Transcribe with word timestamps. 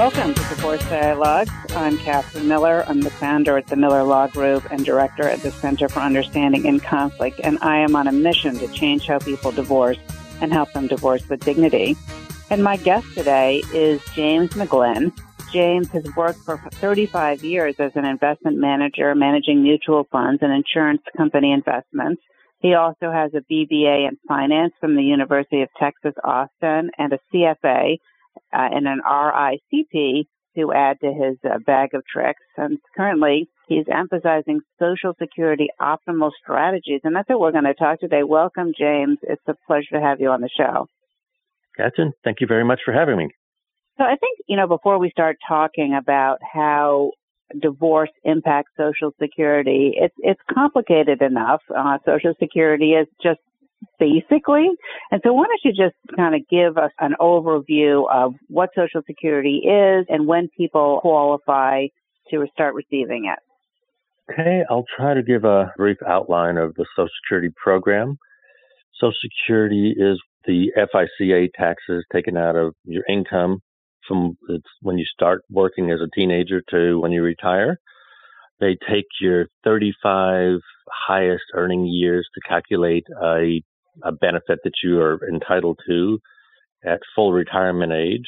Welcome 0.00 0.32
to 0.32 0.40
Divorce 0.48 0.82
Dialogues. 0.88 1.52
I'm 1.76 1.98
Catherine 1.98 2.48
Miller. 2.48 2.84
I'm 2.88 3.02
the 3.02 3.10
founder 3.10 3.58
at 3.58 3.66
the 3.66 3.76
Miller 3.76 4.02
Law 4.02 4.28
Group 4.28 4.64
and 4.72 4.82
director 4.82 5.28
at 5.28 5.42
the 5.42 5.50
Center 5.50 5.90
for 5.90 6.00
Understanding 6.00 6.64
in 6.64 6.80
Conflict, 6.80 7.38
and 7.44 7.58
I 7.60 7.76
am 7.80 7.94
on 7.94 8.08
a 8.08 8.12
mission 8.12 8.54
to 8.60 8.68
change 8.68 9.06
how 9.06 9.18
people 9.18 9.52
divorce 9.52 9.98
and 10.40 10.54
help 10.54 10.72
them 10.72 10.86
divorce 10.86 11.28
with 11.28 11.44
dignity. 11.44 11.98
And 12.48 12.64
my 12.64 12.78
guest 12.78 13.08
today 13.14 13.62
is 13.74 14.00
James 14.14 14.52
McGlynn. 14.52 15.12
James 15.52 15.90
has 15.90 16.06
worked 16.16 16.40
for 16.46 16.56
35 16.76 17.44
years 17.44 17.74
as 17.78 17.92
an 17.94 18.06
investment 18.06 18.56
manager, 18.56 19.14
managing 19.14 19.62
mutual 19.62 20.04
funds 20.10 20.40
and 20.40 20.50
insurance 20.50 21.02
company 21.14 21.52
investments. 21.52 22.22
He 22.60 22.72
also 22.72 23.12
has 23.12 23.32
a 23.34 23.42
BBA 23.52 24.08
in 24.08 24.16
finance 24.26 24.72
from 24.80 24.96
the 24.96 25.04
University 25.04 25.60
of 25.60 25.68
Texas, 25.78 26.14
Austin, 26.24 26.90
and 26.96 27.12
a 27.12 27.18
CFA 27.30 27.98
uh, 28.52 28.68
and 28.72 28.86
an 28.86 29.00
RICP 29.06 30.26
to 30.56 30.72
add 30.72 30.98
to 31.00 31.12
his 31.12 31.36
uh, 31.44 31.58
bag 31.58 31.90
of 31.94 32.02
tricks. 32.06 32.42
And 32.56 32.78
currently, 32.96 33.48
he's 33.68 33.86
emphasizing 33.92 34.60
Social 34.78 35.14
Security 35.20 35.68
optimal 35.80 36.30
strategies. 36.42 37.00
And 37.04 37.14
that's 37.14 37.28
what 37.28 37.40
we're 37.40 37.52
going 37.52 37.64
to 37.64 37.74
talk 37.74 38.00
today. 38.00 38.22
Welcome, 38.24 38.72
James. 38.76 39.18
It's 39.22 39.42
a 39.46 39.54
pleasure 39.66 39.92
to 39.92 40.00
have 40.00 40.20
you 40.20 40.30
on 40.30 40.40
the 40.40 40.50
show. 40.56 40.86
Catherine, 41.76 42.12
thank 42.24 42.40
you 42.40 42.46
very 42.46 42.64
much 42.64 42.80
for 42.84 42.92
having 42.92 43.16
me. 43.16 43.28
So 43.98 44.04
I 44.04 44.16
think, 44.16 44.38
you 44.48 44.56
know, 44.56 44.66
before 44.66 44.98
we 44.98 45.10
start 45.10 45.36
talking 45.46 45.94
about 45.94 46.38
how 46.42 47.12
divorce 47.60 48.10
impacts 48.24 48.72
Social 48.76 49.12
Security, 49.20 49.92
it's, 49.94 50.14
it's 50.18 50.40
complicated 50.52 51.22
enough. 51.22 51.60
Uh, 51.76 51.98
Social 52.04 52.32
Security 52.40 52.92
is 52.92 53.06
just 53.22 53.40
basically. 53.98 54.68
And 55.10 55.20
so 55.24 55.32
why 55.32 55.44
don't 55.44 55.60
you 55.64 55.72
just 55.72 55.96
kind 56.16 56.34
of 56.34 56.42
give 56.48 56.76
us 56.76 56.90
an 56.98 57.14
overview 57.20 58.04
of 58.12 58.34
what 58.48 58.70
Social 58.76 59.02
Security 59.06 59.62
is 59.64 60.06
and 60.08 60.26
when 60.26 60.48
people 60.56 60.98
qualify 61.00 61.86
to 62.30 62.46
start 62.52 62.74
receiving 62.74 63.32
it? 63.32 63.38
Okay, 64.32 64.62
I'll 64.70 64.86
try 64.96 65.14
to 65.14 65.22
give 65.22 65.44
a 65.44 65.72
brief 65.76 65.96
outline 66.06 66.56
of 66.56 66.74
the 66.74 66.86
Social 66.94 67.10
Security 67.24 67.52
program. 67.62 68.16
Social 69.00 69.14
Security 69.20 69.94
is 69.96 70.20
the 70.46 70.70
FICA 70.76 71.48
taxes 71.54 72.04
taken 72.12 72.36
out 72.36 72.56
of 72.56 72.74
your 72.84 73.04
income 73.08 73.60
from 74.06 74.36
when 74.82 74.98
you 74.98 75.04
start 75.04 75.42
working 75.50 75.90
as 75.90 76.00
a 76.00 76.08
teenager 76.14 76.62
to 76.70 76.98
when 77.00 77.12
you 77.12 77.22
retire. 77.22 77.78
They 78.60 78.76
take 78.88 79.06
your 79.20 79.46
35 79.64 80.58
highest 81.08 81.44
earning 81.54 81.86
years 81.86 82.28
to 82.34 82.40
calculate 82.48 83.06
a 83.22 83.62
a 84.02 84.12
benefit 84.12 84.60
that 84.64 84.74
you 84.82 85.00
are 85.00 85.20
entitled 85.28 85.78
to 85.88 86.18
at 86.84 87.00
full 87.14 87.32
retirement 87.32 87.92
age. 87.92 88.26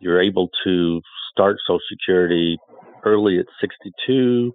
You're 0.00 0.22
able 0.22 0.48
to 0.64 1.00
start 1.32 1.56
Social 1.66 1.80
Security 1.90 2.58
early 3.04 3.38
at 3.38 3.46
62, 3.60 4.52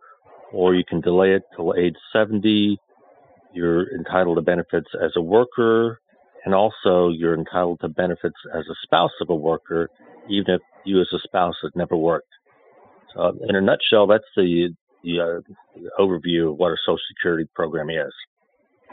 or 0.52 0.76
you 0.76 0.84
can 0.88 1.02
delay 1.02 1.34
it 1.34 1.44
till 1.56 1.74
age 1.78 1.96
70. 2.14 2.78
You're 3.54 3.94
entitled 3.96 4.38
to 4.38 4.42
benefits 4.42 4.88
as 5.02 5.12
a 5.16 5.22
worker, 5.22 6.00
and 6.46 6.54
also 6.54 7.10
you're 7.10 7.38
entitled 7.38 7.80
to 7.82 7.90
benefits 7.90 8.36
as 8.54 8.64
a 8.70 8.76
spouse 8.84 9.12
of 9.22 9.30
a 9.30 9.36
worker, 9.36 9.90
even 10.30 10.56
if 10.56 10.62
you 10.86 11.02
as 11.02 11.08
a 11.14 11.20
spouse 11.24 11.56
have 11.64 11.76
never 11.76 11.96
worked. 11.96 12.28
So, 13.16 13.38
in 13.48 13.56
a 13.56 13.62
nutshell, 13.62 14.08
that's 14.08 14.24
the, 14.36 14.70
the, 15.04 15.20
uh, 15.20 15.54
the 15.76 15.90
overview 16.00 16.52
of 16.52 16.58
what 16.58 16.72
a 16.72 16.78
Social 16.86 16.98
Security 17.10 17.48
program 17.54 17.90
is. 17.90 18.12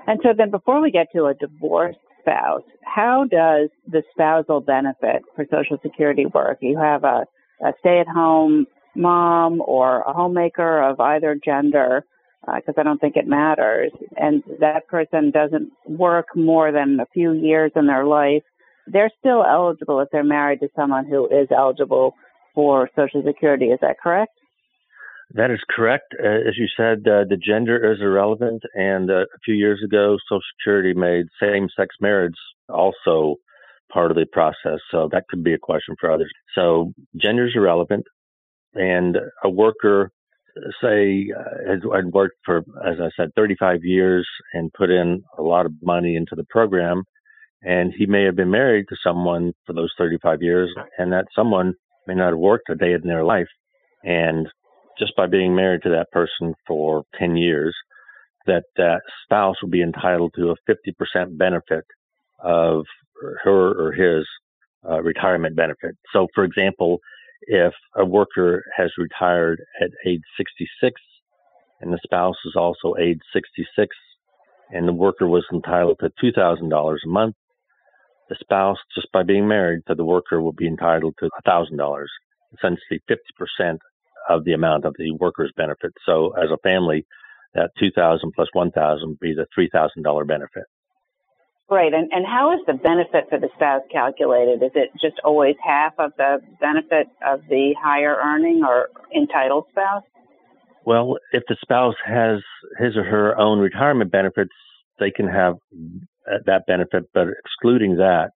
And 0.06 0.18
so 0.22 0.30
then 0.36 0.50
before 0.50 0.80
we 0.80 0.90
get 0.90 1.08
to 1.14 1.26
a 1.26 1.34
divorced 1.34 1.98
spouse, 2.20 2.62
how 2.84 3.24
does 3.30 3.68
the 3.86 4.02
spousal 4.12 4.60
benefit 4.60 5.22
for 5.34 5.46
Social 5.50 5.78
Security 5.82 6.26
work? 6.26 6.58
You 6.60 6.78
have 6.78 7.04
a, 7.04 7.24
a 7.62 7.72
stay 7.80 8.00
at 8.00 8.08
home 8.08 8.66
mom 8.94 9.62
or 9.64 10.00
a 10.00 10.12
homemaker 10.12 10.82
of 10.82 11.00
either 11.00 11.38
gender, 11.42 12.04
because 12.44 12.74
uh, 12.76 12.80
I 12.80 12.82
don't 12.82 13.00
think 13.00 13.16
it 13.16 13.26
matters, 13.26 13.92
and 14.16 14.42
that 14.60 14.88
person 14.88 15.30
doesn't 15.30 15.70
work 15.86 16.26
more 16.34 16.72
than 16.72 16.98
a 17.00 17.06
few 17.12 17.32
years 17.32 17.70
in 17.76 17.86
their 17.86 18.04
life, 18.04 18.42
they're 18.86 19.12
still 19.18 19.44
eligible 19.44 20.00
if 20.00 20.08
they're 20.10 20.24
married 20.24 20.60
to 20.60 20.68
someone 20.74 21.06
who 21.06 21.26
is 21.26 21.48
eligible 21.56 22.14
for 22.54 22.88
Social 22.96 23.22
Security. 23.24 23.66
Is 23.66 23.78
that 23.82 24.00
correct? 24.02 24.32
That 25.34 25.50
is 25.50 25.60
correct. 25.74 26.14
Uh, 26.18 26.48
as 26.48 26.58
you 26.58 26.66
said, 26.76 27.06
uh, 27.06 27.24
the 27.28 27.38
gender 27.42 27.92
is 27.92 28.00
irrelevant. 28.00 28.62
And 28.74 29.10
uh, 29.10 29.22
a 29.22 29.38
few 29.44 29.54
years 29.54 29.80
ago, 29.84 30.16
Social 30.28 30.42
Security 30.58 30.92
made 30.92 31.26
same 31.40 31.68
sex 31.76 31.94
marriage 32.00 32.34
also 32.68 33.36
part 33.92 34.10
of 34.10 34.16
the 34.16 34.26
process. 34.32 34.80
So 34.90 35.08
that 35.12 35.24
could 35.28 35.44
be 35.44 35.54
a 35.54 35.58
question 35.58 35.94
for 36.00 36.10
others. 36.10 36.30
So 36.54 36.92
gender 37.16 37.46
is 37.46 37.52
irrelevant. 37.54 38.04
And 38.74 39.16
a 39.44 39.50
worker, 39.50 40.10
say, 40.82 41.28
uh, 41.36 41.72
had 41.94 42.12
worked 42.12 42.36
for, 42.44 42.58
as 42.84 42.98
I 43.00 43.10
said, 43.16 43.30
35 43.36 43.80
years 43.84 44.28
and 44.52 44.72
put 44.72 44.90
in 44.90 45.22
a 45.38 45.42
lot 45.42 45.66
of 45.66 45.72
money 45.82 46.16
into 46.16 46.34
the 46.34 46.44
program. 46.50 47.04
And 47.62 47.92
he 47.96 48.06
may 48.06 48.24
have 48.24 48.36
been 48.36 48.50
married 48.50 48.86
to 48.88 48.96
someone 49.04 49.52
for 49.66 49.74
those 49.74 49.92
35 49.98 50.42
years, 50.42 50.74
and 50.98 51.12
that 51.12 51.26
someone 51.36 51.74
may 52.06 52.14
not 52.14 52.30
have 52.30 52.38
worked 52.38 52.70
a 52.70 52.74
day 52.74 52.94
in 52.94 53.02
their 53.06 53.24
life. 53.24 53.48
And 54.02 54.48
just 55.00 55.16
by 55.16 55.26
being 55.26 55.56
married 55.56 55.82
to 55.82 55.90
that 55.90 56.10
person 56.12 56.54
for 56.66 57.04
10 57.18 57.36
years, 57.36 57.74
that 58.46 58.64
that 58.76 59.00
spouse 59.24 59.56
will 59.62 59.70
be 59.70 59.82
entitled 59.82 60.32
to 60.36 60.50
a 60.50 60.72
50% 61.16 61.36
benefit 61.36 61.84
of 62.42 62.84
her 63.42 63.88
or 63.88 63.92
his 63.92 64.26
uh, 64.88 65.02
retirement 65.02 65.56
benefit. 65.56 65.96
So, 66.12 66.28
for 66.34 66.44
example, 66.44 67.00
if 67.42 67.72
a 67.96 68.04
worker 68.04 68.62
has 68.76 68.90
retired 68.98 69.60
at 69.80 69.90
age 70.06 70.22
66 70.36 71.00
and 71.80 71.92
the 71.92 71.98
spouse 72.04 72.36
is 72.44 72.54
also 72.56 72.94
age 73.00 73.20
66 73.32 73.96
and 74.70 74.86
the 74.86 74.92
worker 74.92 75.26
was 75.26 75.44
entitled 75.52 75.98
to 76.00 76.10
$2,000 76.22 76.96
a 77.04 77.08
month, 77.08 77.34
the 78.28 78.36
spouse, 78.40 78.78
just 78.94 79.10
by 79.12 79.24
being 79.24 79.48
married 79.48 79.82
to 79.88 79.94
the 79.94 80.04
worker, 80.04 80.40
will 80.40 80.52
be 80.52 80.68
entitled 80.68 81.14
to 81.18 81.28
$1,000, 81.46 82.04
essentially 82.54 83.00
50% 83.10 83.78
of 84.28 84.44
the 84.44 84.52
amount 84.52 84.84
of 84.84 84.94
the 84.98 85.12
workers' 85.12 85.52
benefit. 85.56 85.92
So 86.06 86.32
as 86.36 86.50
a 86.50 86.58
family, 86.62 87.06
that 87.54 87.70
2000 87.78 88.32
plus 88.34 88.48
1000 88.52 89.08
would 89.08 89.18
be 89.20 89.34
the 89.34 89.46
$3,000 89.58 90.26
benefit. 90.26 90.64
Right. 91.68 91.92
And, 91.94 92.10
and 92.12 92.26
how 92.26 92.52
is 92.52 92.60
the 92.66 92.74
benefit 92.74 93.28
for 93.30 93.38
the 93.38 93.48
spouse 93.54 93.82
calculated? 93.92 94.62
Is 94.62 94.72
it 94.74 94.90
just 95.00 95.20
always 95.24 95.54
half 95.64 95.92
of 95.98 96.10
the 96.16 96.38
benefit 96.60 97.06
of 97.24 97.42
the 97.48 97.74
higher 97.80 98.16
earning 98.16 98.62
or 98.64 98.88
entitled 99.14 99.66
spouse? 99.70 100.02
Well, 100.84 101.18
if 101.32 101.44
the 101.48 101.56
spouse 101.62 101.94
has 102.04 102.40
his 102.78 102.96
or 102.96 103.04
her 103.04 103.38
own 103.38 103.60
retirement 103.60 104.10
benefits, 104.10 104.50
they 104.98 105.12
can 105.12 105.28
have 105.28 105.54
that 106.46 106.62
benefit, 106.66 107.04
but 107.14 107.28
excluding 107.44 107.96
that, 107.96 108.30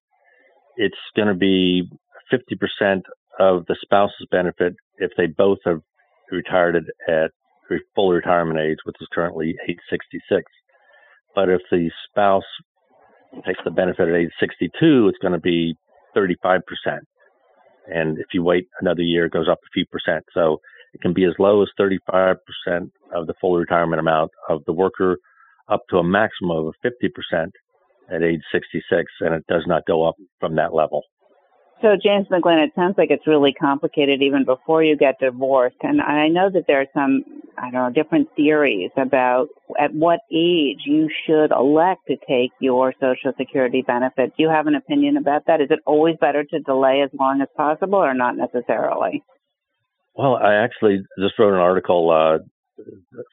it's 0.76 0.94
going 1.16 1.28
to 1.28 1.34
be 1.34 1.88
50% 2.32 3.00
of 3.38 3.66
the 3.66 3.76
spouse's 3.80 4.26
benefit 4.30 4.74
if 4.98 5.10
they 5.16 5.26
both 5.26 5.58
have 5.64 5.80
retired 6.30 6.76
at 7.08 7.30
full 7.94 8.10
retirement 8.12 8.60
age, 8.60 8.78
which 8.84 8.96
is 9.00 9.08
currently 9.12 9.54
age 9.68 9.78
66. 9.90 10.42
But 11.34 11.48
if 11.48 11.60
the 11.70 11.90
spouse 12.08 12.42
takes 13.46 13.60
the 13.64 13.70
benefit 13.70 14.08
at 14.08 14.14
age 14.14 14.30
62, 14.38 15.08
it's 15.08 15.18
going 15.18 15.32
to 15.32 15.40
be 15.40 15.74
35%. 16.16 16.60
And 17.86 18.18
if 18.18 18.26
you 18.32 18.42
wait 18.42 18.68
another 18.80 19.02
year, 19.02 19.26
it 19.26 19.32
goes 19.32 19.48
up 19.48 19.58
a 19.58 19.72
few 19.72 19.84
percent. 19.86 20.24
So 20.32 20.58
it 20.94 21.00
can 21.00 21.12
be 21.12 21.24
as 21.24 21.34
low 21.38 21.62
as 21.62 21.68
35% 21.78 22.36
of 23.14 23.26
the 23.26 23.34
full 23.40 23.56
retirement 23.56 24.00
amount 24.00 24.30
of 24.48 24.62
the 24.66 24.72
worker 24.72 25.18
up 25.68 25.80
to 25.90 25.96
a 25.96 26.04
maximum 26.04 26.68
of 26.68 26.74
50% 26.84 27.50
at 28.10 28.22
age 28.22 28.40
66. 28.52 29.04
And 29.20 29.34
it 29.34 29.44
does 29.48 29.64
not 29.66 29.86
go 29.86 30.06
up 30.06 30.14
from 30.40 30.56
that 30.56 30.74
level. 30.74 31.02
So, 31.84 31.98
James 32.02 32.26
McGlynn, 32.28 32.64
it 32.64 32.72
sounds 32.74 32.94
like 32.96 33.10
it's 33.10 33.26
really 33.26 33.52
complicated 33.52 34.22
even 34.22 34.46
before 34.46 34.82
you 34.82 34.96
get 34.96 35.20
divorced. 35.20 35.76
And 35.82 36.00
I 36.00 36.28
know 36.28 36.48
that 36.50 36.64
there 36.66 36.80
are 36.80 36.86
some 36.94 37.24
I 37.58 37.70
don't 37.70 37.74
know, 37.74 38.02
different 38.02 38.28
theories 38.34 38.90
about 38.96 39.48
at 39.78 39.94
what 39.94 40.20
age 40.32 40.80
you 40.86 41.08
should 41.26 41.50
elect 41.52 42.00
to 42.08 42.16
take 42.26 42.52
your 42.58 42.94
Social 43.00 43.32
Security 43.36 43.82
benefit. 43.86 44.32
Do 44.36 44.42
you 44.42 44.48
have 44.48 44.66
an 44.66 44.74
opinion 44.74 45.18
about 45.18 45.42
that? 45.46 45.60
Is 45.60 45.68
it 45.70 45.80
always 45.86 46.16
better 46.20 46.42
to 46.42 46.60
delay 46.60 47.02
as 47.04 47.10
long 47.18 47.42
as 47.42 47.48
possible 47.54 47.98
or 47.98 48.14
not 48.14 48.34
necessarily? 48.36 49.22
Well, 50.14 50.36
I 50.36 50.54
actually 50.54 51.02
just 51.18 51.38
wrote 51.38 51.52
an 51.52 51.60
article 51.60 52.10
uh, 52.10 52.38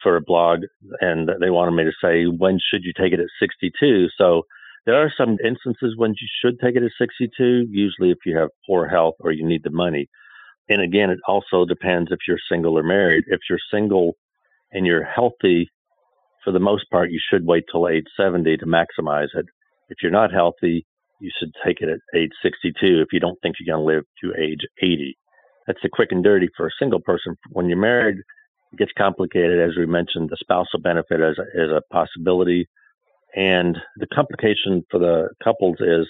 for 0.03 0.17
a 0.17 0.21
blog, 0.21 0.59
and 0.99 1.29
they 1.39 1.49
wanted 1.49 1.71
me 1.71 1.83
to 1.83 1.91
say 2.03 2.25
when 2.25 2.59
should 2.59 2.83
you 2.83 2.91
take 2.99 3.13
it 3.13 3.19
at 3.19 3.27
62. 3.39 4.07
So 4.17 4.43
there 4.85 4.95
are 4.95 5.13
some 5.15 5.37
instances 5.43 5.95
when 5.95 6.11
you 6.11 6.27
should 6.41 6.59
take 6.59 6.75
it 6.75 6.83
at 6.83 6.91
62. 6.97 7.67
Usually, 7.69 8.11
if 8.11 8.17
you 8.25 8.37
have 8.37 8.49
poor 8.65 8.87
health 8.87 9.15
or 9.19 9.31
you 9.31 9.47
need 9.47 9.63
the 9.63 9.71
money. 9.71 10.07
And 10.69 10.81
again, 10.81 11.09
it 11.09 11.19
also 11.27 11.65
depends 11.65 12.11
if 12.11 12.19
you're 12.27 12.39
single 12.49 12.77
or 12.77 12.83
married. 12.83 13.25
If 13.27 13.41
you're 13.49 13.59
single 13.71 14.15
and 14.71 14.85
you're 14.85 15.03
healthy, 15.03 15.69
for 16.43 16.51
the 16.51 16.59
most 16.59 16.89
part, 16.89 17.11
you 17.11 17.19
should 17.29 17.45
wait 17.45 17.65
till 17.71 17.87
age 17.87 18.05
70 18.17 18.57
to 18.57 18.65
maximize 18.65 19.27
it. 19.35 19.45
If 19.89 19.97
you're 20.01 20.11
not 20.11 20.31
healthy, 20.31 20.85
you 21.19 21.29
should 21.37 21.51
take 21.63 21.81
it 21.81 21.89
at 21.89 21.99
age 22.17 22.31
62 22.41 22.73
if 23.01 23.09
you 23.11 23.19
don't 23.19 23.39
think 23.41 23.57
you're 23.59 23.75
going 23.75 23.85
to 23.85 23.95
live 23.95 24.05
to 24.23 24.41
age 24.41 24.61
80. 24.81 25.15
That's 25.67 25.79
the 25.83 25.89
quick 25.89 26.11
and 26.11 26.23
dirty 26.23 26.49
for 26.57 26.67
a 26.67 26.71
single 26.79 26.99
person. 26.99 27.35
When 27.51 27.67
you're 27.67 27.77
married, 27.77 28.17
it 28.73 28.79
gets 28.79 28.91
complicated. 28.97 29.59
As 29.59 29.77
we 29.77 29.85
mentioned, 29.85 30.29
the 30.29 30.37
spousal 30.39 30.79
benefit 30.79 31.19
is 31.19 31.37
a, 31.37 31.63
is 31.63 31.71
a 31.71 31.81
possibility. 31.93 32.67
And 33.35 33.77
the 33.97 34.07
complication 34.07 34.83
for 34.89 34.99
the 34.99 35.29
couples 35.43 35.77
is 35.79 36.07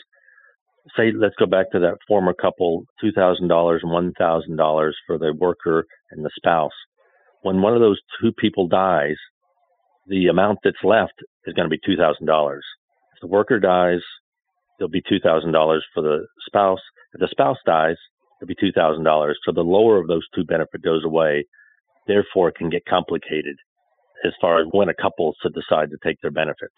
say, 0.98 1.12
let's 1.16 1.36
go 1.38 1.46
back 1.46 1.72
to 1.72 1.80
that 1.80 1.98
former 2.08 2.34
couple, 2.34 2.86
$2,000 3.04 3.40
and 3.42 4.16
$1,000 4.16 4.92
for 5.06 5.18
the 5.18 5.34
worker 5.38 5.86
and 6.12 6.26
the 6.26 6.32
spouse. 6.36 6.72
When 7.44 7.62
one 7.62 7.74
of 7.74 7.80
those 7.80 8.00
two 8.20 8.32
people 8.32 8.68
dies, 8.68 9.18
the 10.08 10.28
amount 10.28 10.60
that's 10.64 10.84
left 10.84 11.14
is 11.46 11.54
going 11.54 11.70
to 11.70 11.76
be 11.76 11.80
$2,000. 11.88 12.58
If 12.58 12.62
the 13.22 13.28
worker 13.28 13.60
dies, 13.60 14.02
there'll 14.78 14.90
be 14.90 15.04
$2,000 15.04 15.80
for 15.94 16.02
the 16.02 16.26
spouse. 16.48 16.80
If 17.14 17.20
the 17.20 17.28
spouse 17.30 17.58
dies, 17.66 17.98
it'll 18.42 18.48
be 18.48 18.56
$2,000. 18.56 19.34
So 19.46 19.52
the 19.52 19.62
lower 19.62 20.00
of 20.00 20.08
those 20.08 20.26
two 20.34 20.44
benefit 20.44 20.82
goes 20.82 21.04
away. 21.06 21.46
Therefore, 22.08 22.50
it 22.50 22.56
can 22.56 22.70
get 22.70 22.86
complicated 22.86 23.56
as 24.26 24.34
far 24.42 24.60
as 24.60 24.68
when 24.72 24.90
a 24.90 24.94
couple 24.94 25.34
should 25.42 25.54
decide 25.54 25.90
to 25.92 25.98
take 26.04 26.18
their 26.22 26.32
benefits. 26.32 26.74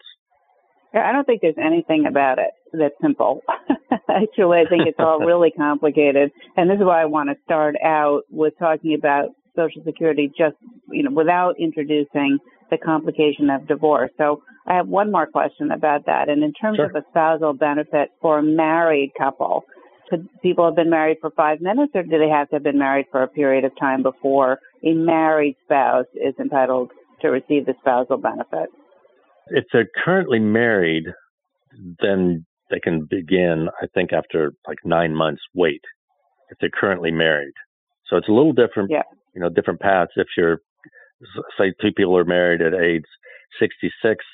I 0.94 1.12
don't 1.12 1.24
think 1.24 1.42
there's 1.42 1.54
anything 1.58 2.06
about 2.06 2.38
it 2.38 2.50
that's 2.72 2.94
simple. 3.02 3.42
Actually, 4.08 4.60
I 4.60 4.68
think 4.68 4.86
it's 4.86 4.98
all 4.98 5.18
really 5.26 5.50
complicated. 5.50 6.30
And 6.56 6.70
this 6.70 6.76
is 6.76 6.84
why 6.84 7.02
I 7.02 7.06
want 7.06 7.30
to 7.30 7.36
start 7.44 7.74
out 7.84 8.22
with 8.30 8.54
talking 8.58 8.94
about 8.94 9.30
Social 9.56 9.82
Security 9.84 10.28
just, 10.28 10.56
you 10.90 11.02
know, 11.02 11.10
without 11.10 11.58
introducing 11.58 12.38
the 12.70 12.78
complication 12.78 13.50
of 13.50 13.66
divorce. 13.66 14.10
So 14.18 14.42
I 14.66 14.76
have 14.76 14.88
one 14.88 15.10
more 15.10 15.26
question 15.26 15.70
about 15.70 16.06
that. 16.06 16.28
And 16.28 16.42
in 16.42 16.52
terms 16.52 16.76
sure. 16.76 16.86
of 16.86 16.94
a 16.94 17.04
spousal 17.10 17.52
benefit 17.52 18.10
for 18.20 18.38
a 18.38 18.42
married 18.42 19.12
couple, 19.18 19.64
could 20.08 20.28
people 20.42 20.64
have 20.64 20.76
been 20.76 20.90
married 20.90 21.18
for 21.20 21.30
five 21.30 21.60
minutes 21.60 21.92
or 21.94 22.02
do 22.02 22.18
they 22.18 22.28
have 22.28 22.48
to 22.50 22.56
have 22.56 22.62
been 22.62 22.78
married 22.78 23.06
for 23.10 23.22
a 23.22 23.28
period 23.28 23.64
of 23.64 23.72
time 23.78 24.02
before 24.02 24.58
a 24.82 24.92
married 24.92 25.56
spouse 25.64 26.06
is 26.14 26.34
entitled 26.38 26.90
to 27.22 27.28
receive 27.28 27.66
the 27.66 27.74
spousal 27.80 28.18
benefit? 28.18 28.68
If 29.48 29.64
they're 29.72 29.88
currently 30.04 30.38
married, 30.38 31.04
then 32.00 32.46
they 32.70 32.80
can 32.80 33.06
begin, 33.08 33.68
I 33.80 33.86
think, 33.94 34.12
after 34.12 34.52
like 34.66 34.78
nine 34.84 35.14
months 35.14 35.42
wait 35.54 35.82
if 36.50 36.58
they're 36.60 36.70
currently 36.70 37.10
married. 37.10 37.54
So 38.08 38.16
it's 38.16 38.28
a 38.28 38.32
little 38.32 38.52
different, 38.52 38.90
yeah. 38.90 39.02
you 39.34 39.40
know, 39.40 39.48
different 39.48 39.80
paths. 39.80 40.12
If 40.16 40.28
you're, 40.36 40.58
say, 41.58 41.72
two 41.80 41.92
people 41.96 42.16
are 42.16 42.24
married 42.24 42.60
at 42.60 42.74
age 42.74 43.04
66, 43.60 44.24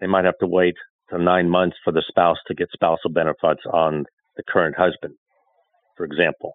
they 0.00 0.06
might 0.06 0.24
have 0.24 0.38
to 0.40 0.46
wait 0.46 0.74
to 1.10 1.18
nine 1.18 1.48
months 1.48 1.76
for 1.84 1.92
the 1.92 2.02
spouse 2.06 2.38
to 2.46 2.54
get 2.54 2.68
spousal 2.72 3.10
benefits 3.10 3.62
on 3.72 4.04
the 4.36 4.42
current 4.48 4.76
husband, 4.76 5.14
for 5.96 6.04
example. 6.04 6.54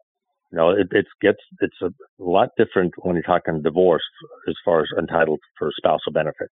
You 0.51 0.57
know, 0.57 0.69
it, 0.71 0.87
it 0.91 1.05
gets 1.21 1.39
it's 1.61 1.81
a 1.81 1.89
lot 2.19 2.49
different 2.57 2.93
when 2.99 3.15
you're 3.15 3.23
talking 3.23 3.61
divorce 3.61 4.03
as 4.47 4.55
far 4.63 4.81
as 4.81 4.87
entitled 4.97 5.39
for 5.59 5.71
spousal 5.75 6.13
benefits. 6.13 6.53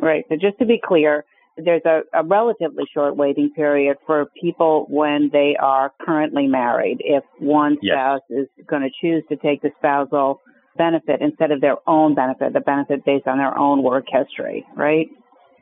Right. 0.00 0.24
So 0.28 0.36
just 0.36 0.58
to 0.58 0.66
be 0.66 0.80
clear, 0.82 1.24
there's 1.56 1.82
a, 1.84 2.02
a, 2.14 2.24
relatively 2.24 2.84
short 2.94 3.16
waiting 3.16 3.50
period 3.50 3.96
for 4.06 4.26
people 4.40 4.86
when 4.88 5.30
they 5.32 5.56
are 5.60 5.92
currently 6.00 6.46
married. 6.46 6.98
If 7.00 7.24
one 7.38 7.78
spouse 7.84 8.20
yes. 8.30 8.46
is 8.58 8.64
going 8.66 8.82
to 8.82 8.90
choose 9.00 9.24
to 9.28 9.36
take 9.36 9.62
the 9.62 9.70
spousal 9.78 10.40
benefit 10.76 11.20
instead 11.20 11.50
of 11.50 11.60
their 11.60 11.76
own 11.88 12.14
benefit, 12.14 12.52
the 12.52 12.60
benefit 12.60 13.04
based 13.04 13.26
on 13.26 13.38
their 13.38 13.58
own 13.58 13.82
work 13.82 14.04
history, 14.08 14.64
right? 14.76 15.08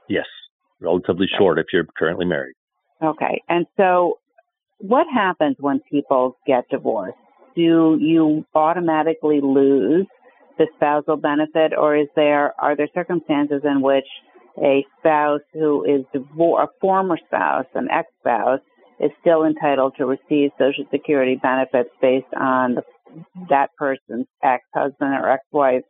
Yes. 0.08 0.26
Relatively 0.80 1.26
short 1.38 1.58
if 1.58 1.66
you're 1.72 1.86
currently 1.98 2.26
married. 2.26 2.54
Okay. 3.02 3.42
And 3.48 3.66
so 3.78 4.18
what 4.78 5.06
happens 5.12 5.56
when 5.58 5.80
people 5.90 6.36
get 6.46 6.68
divorced? 6.70 7.16
Do 7.54 7.96
you 7.98 8.44
automatically 8.54 9.40
lose 9.42 10.06
the 10.58 10.66
spousal 10.76 11.16
benefit 11.16 11.72
or 11.76 11.96
is 11.96 12.08
there 12.16 12.52
are 12.60 12.76
there 12.76 12.88
circumstances 12.94 13.62
in 13.64 13.80
which 13.80 14.06
a 14.62 14.84
spouse 14.98 15.40
who 15.52 15.84
is 15.84 16.04
divorced, 16.12 16.70
a 16.70 16.80
former 16.80 17.18
spouse, 17.26 17.66
an 17.74 17.88
ex-spouse, 17.90 18.60
is 19.00 19.10
still 19.20 19.44
entitled 19.44 19.94
to 19.98 20.06
receive 20.06 20.50
Social 20.58 20.84
Security 20.90 21.38
benefits 21.40 21.90
based 22.00 22.32
on 22.38 22.76
the, 22.76 22.82
that 23.50 23.68
person's 23.76 24.26
ex-husband 24.42 25.14
or 25.14 25.30
ex-wife's 25.30 25.86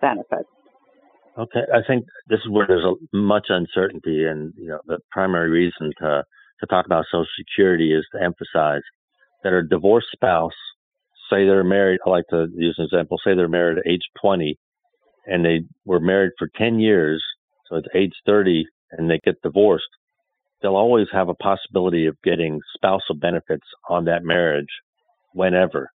benefits. 0.00 0.48
Okay, 1.36 1.62
I 1.72 1.80
think 1.86 2.04
this 2.28 2.38
is 2.44 2.50
where 2.50 2.66
there's 2.66 2.84
a, 2.84 2.94
much 3.16 3.46
uncertainty, 3.48 4.24
and 4.24 4.52
you 4.56 4.68
know 4.68 4.78
the 4.86 4.98
primary 5.10 5.50
reason 5.50 5.92
to 5.98 6.22
to 6.60 6.66
talk 6.66 6.86
about 6.86 7.06
Social 7.10 7.26
Security 7.36 7.92
is 7.92 8.06
to 8.14 8.22
emphasize 8.22 8.82
that 9.42 9.52
a 9.52 9.62
divorced 9.62 10.06
spouse, 10.12 10.52
say 11.28 11.44
they're 11.44 11.64
married. 11.64 11.98
I 12.06 12.10
like 12.10 12.26
to 12.30 12.46
use 12.54 12.76
an 12.78 12.84
example. 12.84 13.18
Say 13.24 13.34
they're 13.34 13.48
married 13.48 13.78
at 13.78 13.90
age 13.90 14.02
20, 14.22 14.56
and 15.26 15.44
they 15.44 15.62
were 15.84 15.98
married 15.98 16.32
for 16.38 16.48
10 16.56 16.78
years, 16.78 17.22
so 17.68 17.76
at 17.76 17.84
age 17.94 18.14
30 18.26 18.66
and 18.92 19.10
they 19.10 19.20
get 19.24 19.42
divorced, 19.42 19.88
they'll 20.62 20.76
always 20.76 21.08
have 21.12 21.28
a 21.28 21.34
possibility 21.34 22.06
of 22.06 22.16
getting 22.22 22.60
spousal 22.74 23.14
benefits 23.14 23.66
on 23.88 24.04
that 24.06 24.24
marriage 24.24 24.68
whenever. 25.32 25.90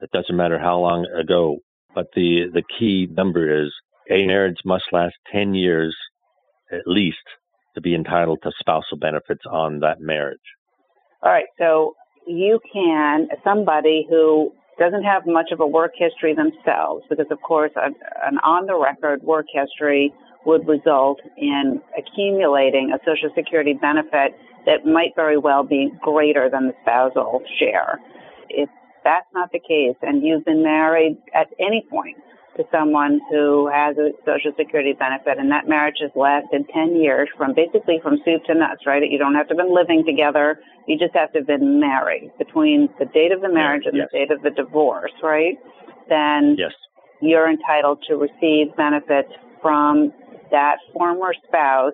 It 0.00 0.10
doesn't 0.12 0.36
matter 0.36 0.58
how 0.58 0.78
long 0.78 1.06
ago. 1.06 1.58
But 1.94 2.06
the, 2.14 2.44
the 2.52 2.62
key 2.78 3.08
number 3.10 3.64
is 3.64 3.72
a 4.10 4.26
marriage 4.26 4.58
must 4.64 4.84
last 4.92 5.14
10 5.32 5.54
years 5.54 5.96
at 6.72 6.86
least 6.86 7.18
to 7.74 7.80
be 7.80 7.94
entitled 7.94 8.40
to 8.42 8.52
spousal 8.58 8.96
benefits 8.98 9.42
on 9.50 9.80
that 9.80 10.00
marriage. 10.00 10.38
All 11.22 11.30
right. 11.30 11.46
So 11.58 11.94
you 12.26 12.60
can, 12.72 13.28
somebody 13.44 14.06
who 14.08 14.52
doesn't 14.78 15.02
have 15.02 15.26
much 15.26 15.50
of 15.52 15.60
a 15.60 15.66
work 15.66 15.92
history 15.96 16.34
themselves, 16.34 17.04
because 17.10 17.26
of 17.30 17.40
course 17.42 17.72
an 17.76 18.38
on 18.38 18.66
the 18.66 18.76
record 18.76 19.22
work 19.22 19.46
history 19.52 20.12
would 20.46 20.66
result 20.66 21.20
in 21.36 21.80
accumulating 21.98 22.92
a 22.92 22.98
Social 23.04 23.30
Security 23.34 23.74
benefit 23.74 24.38
that 24.66 24.86
might 24.86 25.14
very 25.14 25.38
well 25.38 25.62
be 25.62 25.90
greater 26.02 26.48
than 26.50 26.68
the 26.68 26.74
spousal 26.82 27.42
share. 27.58 28.00
If 28.48 28.68
that's 29.04 29.26
not 29.34 29.52
the 29.52 29.60
case 29.60 29.96
and 30.02 30.22
you've 30.22 30.44
been 30.44 30.62
married 30.62 31.16
at 31.34 31.48
any 31.58 31.86
point 31.90 32.16
to 32.56 32.64
someone 32.72 33.20
who 33.30 33.70
has 33.72 33.96
a 33.96 34.10
Social 34.26 34.52
Security 34.56 34.92
benefit 34.92 35.38
and 35.38 35.50
that 35.50 35.68
marriage 35.68 35.96
has 36.00 36.10
lasted 36.14 36.66
10 36.74 36.96
years 36.96 37.28
from 37.36 37.54
basically 37.54 38.00
from 38.02 38.18
soup 38.24 38.44
to 38.44 38.54
nuts, 38.54 38.86
right? 38.86 39.02
You 39.08 39.18
don't 39.18 39.34
have 39.34 39.48
to 39.48 39.54
have 39.54 39.64
been 39.64 39.74
living 39.74 40.04
together. 40.04 40.58
You 40.86 40.98
just 40.98 41.14
have 41.14 41.32
to 41.32 41.38
have 41.38 41.46
been 41.46 41.80
married 41.80 42.30
between 42.38 42.88
the 42.98 43.06
date 43.06 43.32
of 43.32 43.40
the 43.40 43.48
marriage 43.48 43.84
and 43.86 43.96
yes. 43.96 44.08
the 44.12 44.18
date 44.18 44.30
of 44.30 44.42
the 44.42 44.50
divorce, 44.50 45.12
right? 45.22 45.56
Then 46.08 46.56
yes. 46.58 46.72
you're 47.22 47.48
entitled 47.48 48.02
to 48.08 48.16
receive 48.16 48.74
benefits 48.76 49.32
from 49.62 50.12
that 50.50 50.76
former 50.92 51.32
spouse 51.46 51.92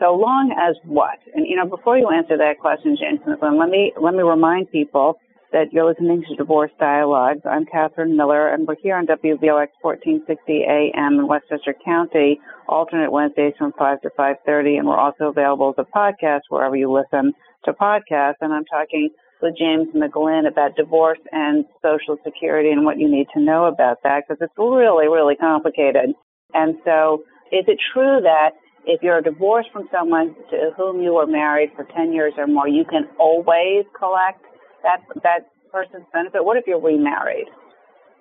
so 0.00 0.14
long 0.16 0.56
as 0.56 0.76
what? 0.84 1.18
And 1.34 1.46
you 1.46 1.56
know, 1.56 1.66
before 1.66 1.98
you 1.98 2.08
answer 2.08 2.36
that 2.38 2.58
question, 2.58 2.96
James 2.98 3.20
let 3.26 3.68
me 3.68 3.92
let 4.00 4.14
me 4.14 4.22
remind 4.22 4.70
people 4.70 5.16
that 5.52 5.72
you're 5.72 5.88
listening 5.88 6.22
to 6.28 6.36
Divorce 6.36 6.70
Dialogues. 6.78 7.40
I'm 7.44 7.66
Catherine 7.66 8.16
Miller, 8.16 8.48
and 8.48 8.66
we're 8.66 8.76
here 8.80 8.96
on 8.96 9.06
WVOX 9.06 9.68
1460 9.82 10.64
AM 10.64 11.18
in 11.18 11.26
Westchester 11.26 11.74
County, 11.84 12.40
alternate 12.68 13.10
Wednesdays 13.10 13.54
from 13.58 13.72
5 13.76 14.00
to 14.02 14.10
5:30, 14.16 14.78
and 14.78 14.86
we're 14.86 14.96
also 14.96 15.26
available 15.26 15.74
as 15.76 15.84
a 15.84 15.98
podcast 15.98 16.42
wherever 16.48 16.76
you 16.76 16.90
listen 16.90 17.32
to 17.64 17.72
podcasts. 17.72 18.40
And 18.40 18.54
I'm 18.54 18.64
talking 18.64 19.10
with 19.42 19.56
James 19.58 19.88
McGlynn 19.94 20.46
about 20.46 20.76
divorce 20.76 21.20
and 21.32 21.64
Social 21.82 22.16
Security 22.24 22.70
and 22.70 22.84
what 22.84 22.98
you 22.98 23.08
need 23.08 23.26
to 23.34 23.40
know 23.40 23.66
about 23.66 23.98
that 24.04 24.24
because 24.26 24.40
it's 24.40 24.56
really, 24.56 25.08
really 25.08 25.36
complicated. 25.36 26.14
And 26.54 26.76
so 26.84 27.22
is 27.52 27.64
it 27.66 27.78
true 27.92 28.20
that 28.22 28.50
if 28.86 29.02
you're 29.02 29.20
divorced 29.20 29.68
from 29.72 29.88
someone 29.92 30.34
to 30.50 30.70
whom 30.76 31.02
you 31.02 31.14
were 31.14 31.26
married 31.26 31.70
for 31.76 31.84
10 31.84 32.12
years 32.12 32.32
or 32.38 32.46
more, 32.46 32.68
you 32.68 32.84
can 32.84 33.08
always 33.18 33.84
collect 33.98 34.42
that, 34.82 35.02
that 35.22 35.50
person's 35.70 36.06
benefit? 36.12 36.44
What 36.44 36.56
if 36.56 36.64
you're 36.66 36.80
remarried? 36.80 37.46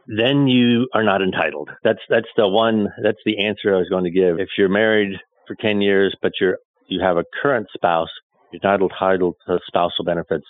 then 0.10 0.48
you 0.48 0.88
are 0.94 1.04
not 1.04 1.22
entitled. 1.22 1.70
That's 1.84 2.00
that's 2.10 2.30
the 2.36 2.48
one 2.48 2.88
that's 3.04 3.22
the 3.26 3.46
answer 3.46 3.76
I 3.76 3.78
was 3.78 3.90
going 3.90 4.06
to 4.06 4.12
give. 4.12 4.40
If 4.40 4.50
you're 4.58 4.70
married 4.70 5.20
for 5.48 5.56
10 5.56 5.82
years 5.82 6.16
but 6.22 6.32
you're 6.42 6.58
you 6.88 7.00
have 7.02 7.18
a 7.18 7.24
current 7.42 7.68
spouse, 7.74 8.10
you're 8.52 8.60
not 8.64 8.82
entitled 8.82 9.36
to 9.48 9.60
spousal 9.68 10.04
benefits 10.04 10.48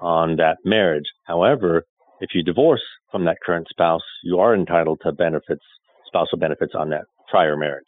on 0.00 0.36
that 0.36 0.58
marriage. 0.64 1.06
However, 1.26 1.84
if 2.20 2.30
you 2.34 2.42
divorce 2.42 2.82
from 3.10 3.24
that 3.24 3.38
current 3.44 3.66
spouse, 3.70 4.02
you 4.22 4.38
are 4.38 4.54
entitled 4.54 5.00
to 5.04 5.12
benefits, 5.12 5.64
spousal 6.06 6.36
benefits 6.36 6.74
on 6.78 6.90
that 6.90 7.04
prior 7.30 7.56
marriage. 7.56 7.86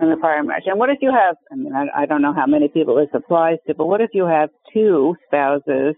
In 0.00 0.10
the 0.10 0.16
prior 0.16 0.42
marriage. 0.44 0.64
And 0.66 0.78
what 0.78 0.90
if 0.90 0.98
you 1.00 1.10
have, 1.10 1.34
I 1.50 1.56
mean, 1.56 1.72
I, 1.74 2.02
I 2.02 2.06
don't 2.06 2.22
know 2.22 2.32
how 2.32 2.46
many 2.46 2.68
people 2.68 2.94
this 2.94 3.08
applies 3.12 3.58
to, 3.66 3.74
but 3.74 3.86
what 3.86 4.00
if 4.00 4.10
you 4.12 4.26
have 4.26 4.48
two 4.72 5.16
spouses, 5.26 5.96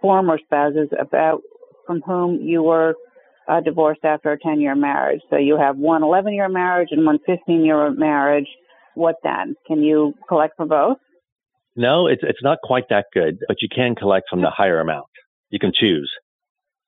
former 0.00 0.38
spouses, 0.38 0.88
about 1.00 1.40
from 1.84 2.00
whom 2.06 2.40
you 2.40 2.62
were 2.62 2.94
uh, 3.48 3.60
divorced 3.60 4.04
after 4.04 4.30
a 4.30 4.38
10 4.38 4.60
year 4.60 4.76
marriage? 4.76 5.20
So 5.30 5.36
you 5.36 5.56
have 5.58 5.76
one 5.76 6.04
11 6.04 6.32
year 6.32 6.48
marriage 6.48 6.90
and 6.92 7.04
one 7.04 7.18
15 7.26 7.64
year 7.64 7.90
marriage. 7.90 8.46
What 8.94 9.16
then? 9.24 9.56
Can 9.66 9.82
you 9.82 10.14
collect 10.28 10.54
for 10.56 10.66
both? 10.66 10.98
No, 11.76 12.06
it's 12.06 12.22
it's 12.22 12.42
not 12.42 12.58
quite 12.62 12.84
that 12.90 13.06
good, 13.12 13.38
but 13.48 13.56
you 13.60 13.68
can 13.74 13.96
collect 13.96 14.26
from 14.30 14.42
the 14.42 14.50
higher 14.50 14.78
amount. 14.78 15.06
You 15.50 15.58
can 15.58 15.72
choose. 15.74 16.10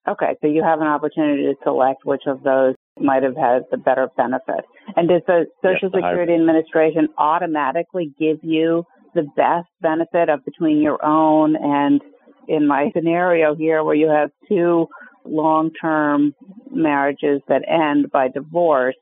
Okay, 0.08 0.36
so 0.40 0.46
you 0.46 0.62
have 0.62 0.80
an 0.80 0.86
opportunity 0.86 1.42
to 1.42 1.54
select 1.64 2.04
which 2.04 2.22
of 2.28 2.44
those 2.44 2.76
might 2.98 3.22
have 3.22 3.36
had 3.36 3.62
the 3.70 3.76
better 3.76 4.08
benefit. 4.16 4.64
And 4.96 5.08
does 5.08 5.22
the 5.26 5.46
Social 5.62 5.90
yes, 5.90 5.92
the 5.92 5.98
Security 5.98 6.32
higher. 6.32 6.40
Administration 6.40 7.08
automatically 7.18 8.12
give 8.18 8.38
you 8.42 8.84
the 9.14 9.22
best 9.36 9.68
benefit 9.80 10.28
of 10.28 10.44
between 10.44 10.82
your 10.82 11.04
own 11.04 11.56
and 11.56 12.00
in 12.48 12.66
my 12.66 12.90
scenario 12.94 13.54
here 13.54 13.82
where 13.82 13.94
you 13.94 14.08
have 14.08 14.30
two 14.48 14.86
long-term 15.24 16.34
marriages 16.70 17.40
that 17.48 17.62
end 17.68 18.10
by 18.12 18.28
divorce, 18.28 18.94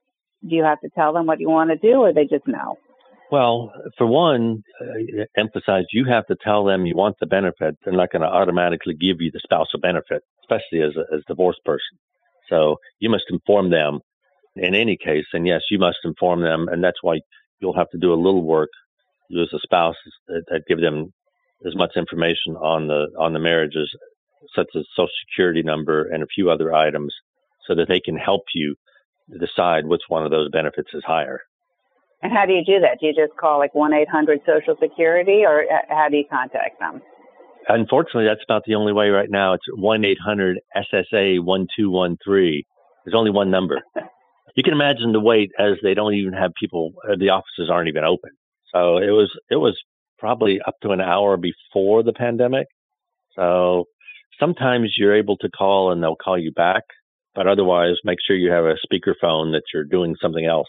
do 0.48 0.56
you 0.56 0.64
have 0.64 0.80
to 0.80 0.88
tell 0.94 1.12
them 1.12 1.26
what 1.26 1.40
you 1.40 1.50
want 1.50 1.70
to 1.70 1.76
do 1.76 1.98
or 1.98 2.12
they 2.12 2.24
just 2.24 2.46
know? 2.46 2.76
Well, 3.30 3.72
for 3.98 4.06
one, 4.06 4.62
uh, 4.80 5.24
emphasize 5.36 5.84
you 5.92 6.04
have 6.08 6.26
to 6.26 6.36
tell 6.42 6.64
them 6.64 6.86
you 6.86 6.94
want 6.94 7.16
the 7.20 7.26
benefit. 7.26 7.76
They're 7.84 7.92
not 7.92 8.12
going 8.12 8.22
to 8.22 8.28
automatically 8.28 8.94
give 8.94 9.20
you 9.20 9.30
the 9.32 9.40
spousal 9.42 9.80
benefit, 9.80 10.22
especially 10.42 10.82
as 10.82 10.94
a 10.96 11.14
as 11.14 11.22
a 11.22 11.32
divorced 11.32 11.64
person. 11.64 11.98
So 12.48 12.76
you 12.98 13.10
must 13.10 13.24
inform 13.30 13.70
them 13.70 14.00
in 14.56 14.74
any 14.74 14.96
case. 14.96 15.26
And 15.32 15.46
yes, 15.46 15.62
you 15.70 15.78
must 15.78 15.98
inform 16.04 16.42
them. 16.42 16.68
And 16.68 16.82
that's 16.82 17.02
why 17.02 17.20
you'll 17.60 17.76
have 17.76 17.90
to 17.90 17.98
do 17.98 18.12
a 18.12 18.20
little 18.20 18.42
work. 18.42 18.70
You 19.28 19.42
as 19.42 19.52
a 19.54 19.58
spouse 19.62 19.96
that, 20.28 20.62
give 20.68 20.80
them 20.80 21.12
as 21.66 21.74
much 21.74 21.92
information 21.96 22.56
on 22.56 22.88
the 22.88 23.06
on 23.18 23.32
the 23.32 23.38
marriages, 23.38 23.90
such 24.54 24.68
as 24.76 24.84
social 24.94 25.08
security 25.26 25.62
number 25.62 26.04
and 26.04 26.22
a 26.22 26.26
few 26.26 26.50
other 26.50 26.74
items, 26.74 27.14
so 27.66 27.74
that 27.74 27.88
they 27.88 28.00
can 28.00 28.16
help 28.16 28.42
you 28.54 28.76
decide 29.40 29.86
which 29.86 30.02
one 30.08 30.24
of 30.24 30.30
those 30.30 30.50
benefits 30.50 30.90
is 30.92 31.02
higher. 31.06 31.40
And 32.22 32.32
how 32.32 32.46
do 32.46 32.52
you 32.52 32.64
do 32.64 32.80
that? 32.80 33.00
Do 33.00 33.06
you 33.06 33.14
just 33.14 33.36
call 33.38 33.58
like 33.58 33.74
1 33.74 33.92
800 33.92 34.40
Social 34.46 34.76
Security 34.80 35.42
or 35.44 35.62
uh, 35.62 35.78
how 35.88 36.08
do 36.10 36.16
you 36.16 36.24
contact 36.30 36.78
them? 36.80 37.02
Unfortunately, 37.68 38.26
that's 38.26 38.48
not 38.48 38.62
the 38.66 38.74
only 38.74 38.92
way 38.92 39.08
right 39.08 39.30
now. 39.30 39.54
It's 39.54 39.64
1 39.72 40.04
800 40.04 40.58
SSA 40.76 41.42
1213. 41.42 42.62
There's 43.04 43.14
only 43.14 43.30
one 43.30 43.50
number. 43.50 43.80
you 44.56 44.62
can 44.62 44.72
imagine 44.72 45.12
the 45.12 45.20
wait 45.20 45.50
as 45.58 45.74
they 45.82 45.94
don't 45.94 46.14
even 46.14 46.32
have 46.32 46.52
people, 46.58 46.92
uh, 47.08 47.16
the 47.18 47.30
offices 47.30 47.70
aren't 47.70 47.88
even 47.88 48.04
open. 48.04 48.30
So 48.72 48.98
it 48.98 49.10
was, 49.10 49.30
it 49.50 49.56
was 49.56 49.78
probably 50.18 50.60
up 50.66 50.74
to 50.82 50.90
an 50.90 51.00
hour 51.00 51.36
before 51.36 52.02
the 52.02 52.12
pandemic. 52.12 52.66
So 53.36 53.84
sometimes 54.38 54.94
you're 54.96 55.16
able 55.16 55.36
to 55.38 55.48
call 55.50 55.92
and 55.92 56.02
they'll 56.02 56.16
call 56.16 56.38
you 56.38 56.52
back, 56.52 56.82
but 57.34 57.46
otherwise 57.46 57.96
make 58.04 58.18
sure 58.26 58.36
you 58.36 58.50
have 58.50 58.64
a 58.64 58.76
speakerphone 58.86 59.52
that 59.52 59.62
you're 59.72 59.84
doing 59.84 60.16
something 60.20 60.44
else 60.44 60.68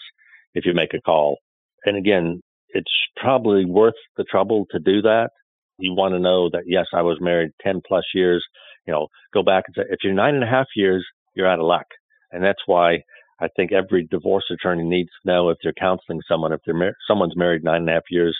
if 0.54 0.66
you 0.66 0.74
make 0.74 0.94
a 0.94 1.02
call. 1.02 1.38
And 1.86 1.98
again, 1.98 2.42
it's 2.70 2.92
probably 3.16 3.66
worth 3.66 3.94
the 4.18 4.24
trouble 4.24 4.66
to 4.72 4.80
do 4.80 5.02
that. 5.04 5.30
You 5.77 5.94
want 5.94 6.13
to 6.13 6.20
know 6.20 6.50
that, 6.51 6.63
yes, 6.65 6.86
I 6.94 7.01
was 7.01 7.17
married 7.20 7.51
10 7.62 7.82
plus 7.88 8.05
years. 8.13 8.46
You 8.88 8.94
know, 8.94 9.08
go 9.34 9.44
back 9.44 9.65
and 9.67 9.75
say, 9.75 9.84
if 9.89 10.00
you're 10.03 10.13
nine 10.13 10.36
and 10.36 10.44
a 10.44 10.48
half 10.48 10.67
years, 10.75 11.05
you're 11.36 11.50
out 11.50 11.60
of 11.60 11.65
luck. 11.65 11.86
And 12.32 12.44
that's 12.44 12.62
why 12.65 13.00
I 13.39 13.48
think 13.55 13.72
every 13.72 14.08
divorce 14.10 14.46
attorney 14.51 14.84
needs 14.84 15.10
to 15.22 15.32
know 15.32 15.50
if 15.50 15.58
they're 15.62 15.74
counseling 15.74 16.22
someone, 16.27 16.53
if 16.53 16.62
they're 16.65 16.75
mar- 16.75 16.96
someone's 17.08 17.36
married 17.36 17.63
nine 17.63 17.82
and 17.82 17.89
a 17.89 17.94
half 17.94 18.03
years, 18.10 18.38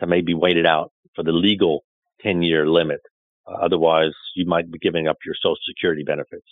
to 0.00 0.06
maybe 0.06 0.34
wait 0.34 0.56
it 0.56 0.66
out 0.66 0.92
for 1.14 1.22
the 1.22 1.32
legal 1.32 1.84
10 2.22 2.42
year 2.42 2.66
limit. 2.66 3.00
Uh, 3.46 3.54
otherwise, 3.62 4.12
you 4.34 4.46
might 4.46 4.70
be 4.70 4.78
giving 4.78 5.06
up 5.08 5.16
your 5.24 5.34
Social 5.40 5.56
Security 5.68 6.02
benefits. 6.02 6.46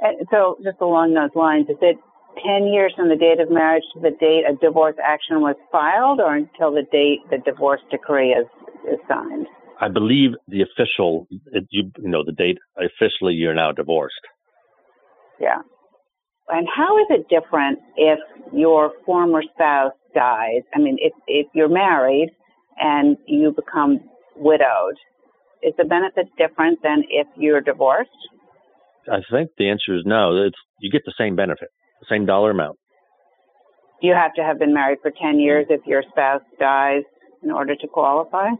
And 0.00 0.26
so, 0.30 0.58
just 0.62 0.80
along 0.80 1.14
those 1.14 1.30
lines, 1.34 1.68
is 1.68 1.76
it 1.80 1.96
10 2.44 2.66
years 2.66 2.92
from 2.96 3.08
the 3.08 3.16
date 3.16 3.40
of 3.40 3.50
marriage 3.50 3.84
to 3.94 4.00
the 4.00 4.10
date 4.10 4.44
a 4.48 4.54
divorce 4.56 4.96
action 5.02 5.40
was 5.40 5.56
filed 5.70 6.20
or 6.20 6.34
until 6.34 6.72
the 6.72 6.82
date 6.90 7.20
the 7.30 7.38
divorce 7.38 7.80
decree 7.90 8.30
is, 8.30 8.46
is 8.90 8.98
signed? 9.08 9.46
I 9.80 9.88
believe 9.88 10.30
the 10.48 10.62
official, 10.62 11.26
you, 11.70 11.90
you 11.98 12.08
know, 12.08 12.24
the 12.24 12.32
date 12.32 12.58
officially 12.78 13.34
you're 13.34 13.54
now 13.54 13.72
divorced. 13.72 14.14
Yeah. 15.40 15.58
And 16.48 16.68
how 16.74 16.98
is 16.98 17.06
it 17.10 17.26
different 17.28 17.78
if 17.96 18.18
your 18.52 18.92
former 19.06 19.42
spouse 19.54 19.92
dies? 20.14 20.62
I 20.74 20.78
mean, 20.78 20.98
if, 21.00 21.12
if 21.26 21.46
you're 21.54 21.68
married 21.68 22.30
and 22.78 23.16
you 23.26 23.52
become 23.52 24.00
widowed, 24.36 24.96
is 25.62 25.72
the 25.78 25.84
benefit 25.84 26.26
different 26.36 26.80
than 26.82 27.04
if 27.08 27.26
you're 27.36 27.60
divorced? 27.60 28.10
I 29.10 29.18
think 29.30 29.50
the 29.58 29.68
answer 29.68 29.96
is 29.96 30.02
no. 30.04 30.44
It's 30.44 30.56
you 30.80 30.90
get 30.90 31.02
the 31.04 31.14
same 31.18 31.34
benefit 31.34 31.68
the 32.02 32.14
same 32.14 32.26
dollar 32.26 32.50
amount. 32.50 32.78
You 34.00 34.14
have 34.14 34.34
to 34.34 34.42
have 34.42 34.58
been 34.58 34.74
married 34.74 34.98
for 35.00 35.10
10 35.10 35.38
years 35.38 35.66
if 35.70 35.80
your 35.86 36.02
spouse 36.10 36.42
dies 36.58 37.04
in 37.42 37.50
order 37.50 37.76
to 37.76 37.88
qualify? 37.88 38.50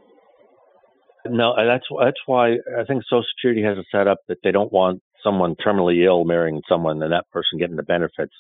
No, 1.26 1.55
that's 1.57 1.87
that's 2.00 2.21
why 2.26 2.55
I 2.79 2.85
think 2.87 3.05
Social 3.05 3.25
Security 3.37 3.62
has 3.62 3.79
a 3.79 3.85
set 3.93 4.09
up 4.09 4.19
that 4.29 4.38
they 4.43 4.50
don't 4.50 4.73
want 4.73 5.02
someone 5.23 5.55
terminally 5.55 6.05
ill 6.05 6.25
marrying 6.25 6.62
someone 6.69 7.02
and 7.02 7.12
that 7.12 7.31
person 7.31 7.59
getting 7.59 7.76
the 7.76 7.83
benefits. 7.83 8.35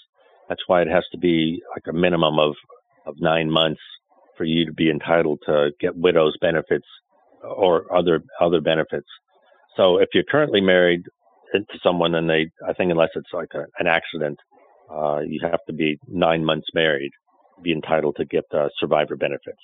That's 0.48 0.62
why 0.66 0.82
it 0.82 0.88
has 0.88 1.04
to 1.12 1.18
be 1.18 1.62
like 1.74 1.84
a 1.88 1.92
minimum 1.96 2.38
of 2.38 2.54
of 3.06 3.20
nine 3.20 3.50
months 3.50 3.80
for 4.36 4.44
you 4.44 4.66
to 4.66 4.72
be 4.72 4.90
entitled 4.90 5.40
to 5.46 5.70
get 5.80 5.96
widow's 5.96 6.36
benefits 6.40 6.86
or 7.42 7.92
other 7.94 8.22
other 8.40 8.60
benefits. 8.60 9.08
So 9.76 9.98
if 9.98 10.08
you're 10.12 10.24
currently 10.24 10.60
married 10.60 11.04
to 11.54 11.78
someone 11.82 12.14
and 12.14 12.28
they, 12.28 12.50
I 12.66 12.72
think 12.72 12.90
unless 12.90 13.10
it's 13.14 13.32
like 13.32 13.50
a, 13.54 13.66
an 13.78 13.86
accident, 13.86 14.38
uh, 14.90 15.20
you 15.24 15.40
have 15.42 15.60
to 15.66 15.72
be 15.72 15.98
nine 16.08 16.44
months 16.44 16.68
married, 16.74 17.12
to 17.56 17.62
be 17.62 17.72
entitled 17.72 18.16
to 18.16 18.24
get 18.24 18.44
uh, 18.52 18.68
survivor 18.78 19.16
benefits. 19.16 19.60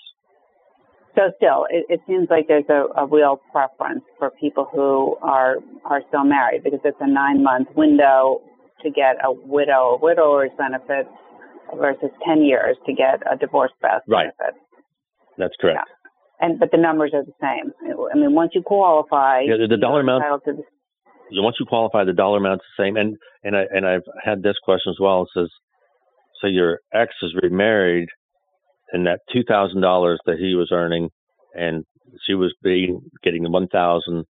So 1.15 1.33
still, 1.37 1.67
it, 1.71 1.87
it 1.89 2.01
seems 2.07 2.29
like 2.31 2.47
there's 2.49 2.69
a, 2.69 2.87
a, 2.97 3.07
real 3.07 3.41
preference 3.51 4.05
for 4.19 4.31
people 4.41 4.69
who 4.71 5.17
are 5.23 5.57
are 5.85 6.03
still 6.09 6.25
married 6.25 6.63
because 6.63 6.81
it's 6.85 6.99
a 7.01 7.11
nine 7.11 7.43
month 7.43 7.69
window 7.75 8.41
to 8.83 8.91
get 8.91 9.17
a 9.25 9.33
widow 9.33 9.97
or 9.97 9.99
widower's 9.99 10.51
benefits 10.57 11.09
versus 11.77 12.11
ten 12.27 12.43
years 12.43 12.77
to 12.87 12.93
get 12.93 13.21
a 13.31 13.37
divorce 13.37 13.73
spouse 13.79 14.03
right. 14.07 14.29
benefit. 14.39 14.61
That's 15.39 15.55
correct. 15.61 15.81
Yeah. 15.87 16.47
And 16.47 16.61
but 16.61 16.71
the 16.71 16.79
numbers 16.79 17.13
are 17.15 17.25
the 17.25 17.35
same. 17.41 17.73
I 17.83 18.17
mean, 18.17 18.35
once 18.35 18.53
you 18.55 18.63
qualify, 18.63 19.41
yeah, 19.41 19.57
the, 19.61 19.67
the 19.69 19.81
dollar 19.81 20.01
amount. 20.01 20.45
The, 20.45 20.63
once 21.43 21.57
you 21.59 21.67
qualify, 21.67 22.05
the 22.05 22.13
dollar 22.13 22.39
amount's 22.39 22.65
the 22.77 22.85
same. 22.85 22.97
And 22.97 23.17
and 23.43 23.57
I 23.57 23.65
and 23.75 23.87
I've 23.87 24.07
had 24.23 24.43
this 24.43 24.57
question 24.63 24.91
as 24.91 25.01
well. 25.01 25.23
It 25.23 25.29
says, 25.35 25.51
so 26.41 26.47
your 26.47 26.79
ex 26.95 27.13
is 27.23 27.35
remarried, 27.43 28.09
and 28.93 29.07
that 29.07 29.21
two 29.33 29.43
thousand 29.47 29.81
dollars 29.81 30.21
that 30.27 30.39
he 30.39 30.55
was 30.55 30.71
earning, 30.73 31.11
and 31.55 31.85
she 32.27 32.35
was 32.35 32.55
being 32.63 33.03
getting 33.23 33.43
the 33.43 33.51
one 33.51 33.69
thousand, 33.69 34.25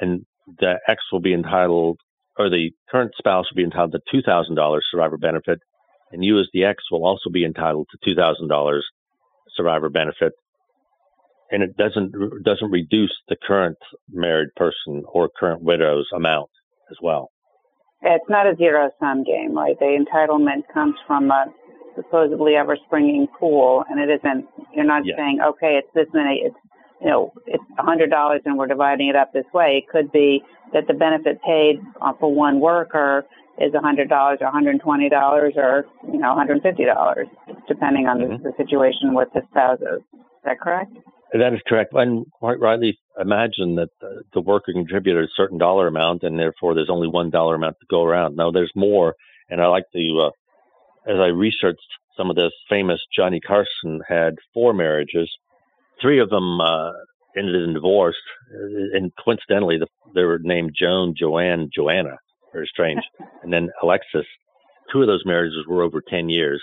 and 0.00 0.24
the 0.58 0.74
ex 0.88 1.02
will 1.12 1.20
be 1.20 1.34
entitled, 1.34 1.98
or 2.38 2.48
the 2.50 2.70
current 2.90 3.12
spouse 3.18 3.46
will 3.50 3.56
be 3.56 3.64
entitled 3.64 3.92
to 3.92 4.00
two 4.10 4.22
thousand 4.22 4.54
dollars 4.54 4.86
survivor 4.90 5.16
benefit, 5.16 5.58
and 6.12 6.24
you 6.24 6.38
as 6.38 6.48
the 6.52 6.64
ex 6.64 6.84
will 6.90 7.06
also 7.06 7.30
be 7.30 7.44
entitled 7.44 7.88
to 7.90 7.98
two 8.04 8.14
thousand 8.14 8.48
dollars 8.48 8.84
survivor 9.56 9.88
benefit 9.88 10.32
and 11.50 11.62
it 11.62 11.76
doesn't 11.76 12.12
doesn't 12.44 12.70
reduce 12.70 13.12
the 13.28 13.36
current 13.46 13.78
married 14.10 14.48
person 14.56 15.02
or 15.06 15.28
current 15.28 15.62
widow's 15.62 16.08
amount 16.14 16.50
as 16.90 16.96
well. 17.02 17.30
It's 18.02 18.28
not 18.28 18.46
a 18.46 18.54
zero 18.56 18.90
sum 19.00 19.24
game, 19.24 19.56
right? 19.56 19.78
The 19.78 19.96
entitlement 19.98 20.62
comes 20.72 20.94
from 21.06 21.30
a 21.30 21.46
supposedly 21.96 22.54
ever 22.54 22.76
springing 22.86 23.26
pool, 23.38 23.84
and 23.88 23.98
it 23.98 24.12
isn't. 24.12 24.46
You're 24.74 24.84
not 24.84 25.04
yes. 25.04 25.16
saying, 25.18 25.40
okay, 25.48 25.80
it's 25.80 25.88
this 25.94 26.06
many. 26.14 26.42
It's 26.44 26.56
you 27.00 27.08
know, 27.08 27.32
it's 27.46 27.64
a 27.78 27.82
hundred 27.82 28.10
dollars, 28.10 28.42
and 28.44 28.56
we're 28.56 28.68
dividing 28.68 29.08
it 29.08 29.16
up 29.16 29.32
this 29.32 29.44
way. 29.52 29.82
It 29.82 29.90
could 29.90 30.12
be 30.12 30.42
that 30.72 30.86
the 30.86 30.94
benefit 30.94 31.40
paid 31.42 31.80
for 32.20 32.32
one 32.32 32.60
worker 32.60 33.24
is 33.58 33.74
a 33.74 33.80
hundred 33.80 34.08
dollars, 34.08 34.38
or 34.40 34.50
hundred 34.50 34.80
twenty 34.80 35.08
dollars, 35.08 35.54
or 35.56 35.86
you 36.10 36.18
know, 36.18 36.34
hundred 36.34 36.62
fifty 36.62 36.84
dollars, 36.84 37.26
depending 37.68 38.06
on 38.06 38.18
mm-hmm. 38.18 38.42
the, 38.42 38.50
the 38.50 38.56
situation 38.56 39.14
with 39.14 39.28
the 39.34 39.42
spouses. 39.50 40.02
Is 40.12 40.44
that 40.44 40.60
correct? 40.60 40.92
That 41.32 41.52
is 41.52 41.60
correct. 41.66 41.92
And 41.92 42.26
quite 42.32 42.60
rightly, 42.60 42.98
imagine 43.20 43.74
that 43.76 43.88
the, 44.00 44.22
the 44.32 44.40
worker 44.40 44.72
contributed 44.72 45.24
a 45.24 45.28
certain 45.36 45.58
dollar 45.58 45.88
amount 45.88 46.22
and 46.22 46.38
therefore 46.38 46.74
there's 46.74 46.90
only 46.90 47.08
one 47.08 47.30
dollar 47.30 47.56
amount 47.56 47.76
to 47.80 47.86
go 47.90 48.04
around. 48.04 48.36
No, 48.36 48.52
there's 48.52 48.72
more. 48.76 49.14
And 49.48 49.60
I 49.60 49.66
like 49.66 49.84
to, 49.92 50.26
uh, 50.26 50.30
as 51.06 51.16
I 51.18 51.26
researched 51.26 51.80
some 52.16 52.30
of 52.30 52.36
this, 52.36 52.52
famous 52.68 53.00
Johnny 53.14 53.40
Carson 53.40 54.00
had 54.08 54.36
four 54.54 54.72
marriages. 54.72 55.30
Three 56.00 56.20
of 56.20 56.30
them 56.30 56.60
uh, 56.60 56.92
ended 57.36 57.62
in 57.62 57.74
divorce. 57.74 58.16
And 58.94 59.12
coincidentally, 59.22 59.78
the, 59.78 59.86
they 60.14 60.24
were 60.24 60.38
named 60.42 60.72
Joan, 60.78 61.14
Joanne, 61.18 61.70
Joanna. 61.74 62.16
Very 62.52 62.66
strange. 62.66 63.02
and 63.42 63.52
then 63.52 63.70
Alexis. 63.82 64.26
Two 64.92 65.02
of 65.02 65.08
those 65.08 65.24
marriages 65.26 65.66
were 65.66 65.82
over 65.82 66.00
10 66.00 66.28
years. 66.28 66.62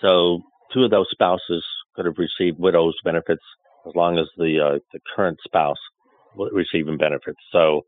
So 0.00 0.42
two 0.72 0.84
of 0.84 0.90
those 0.90 1.08
spouses 1.10 1.64
could 1.94 2.06
have 2.06 2.18
received 2.18 2.58
widow's 2.58 2.94
benefits 3.04 3.42
as 3.86 3.94
long 3.94 4.18
as 4.18 4.26
the 4.36 4.60
uh, 4.60 4.78
the 4.92 5.00
current 5.14 5.38
spouse 5.44 5.78
was 6.34 6.50
receiving 6.52 6.96
benefits. 6.96 7.38
So, 7.52 7.82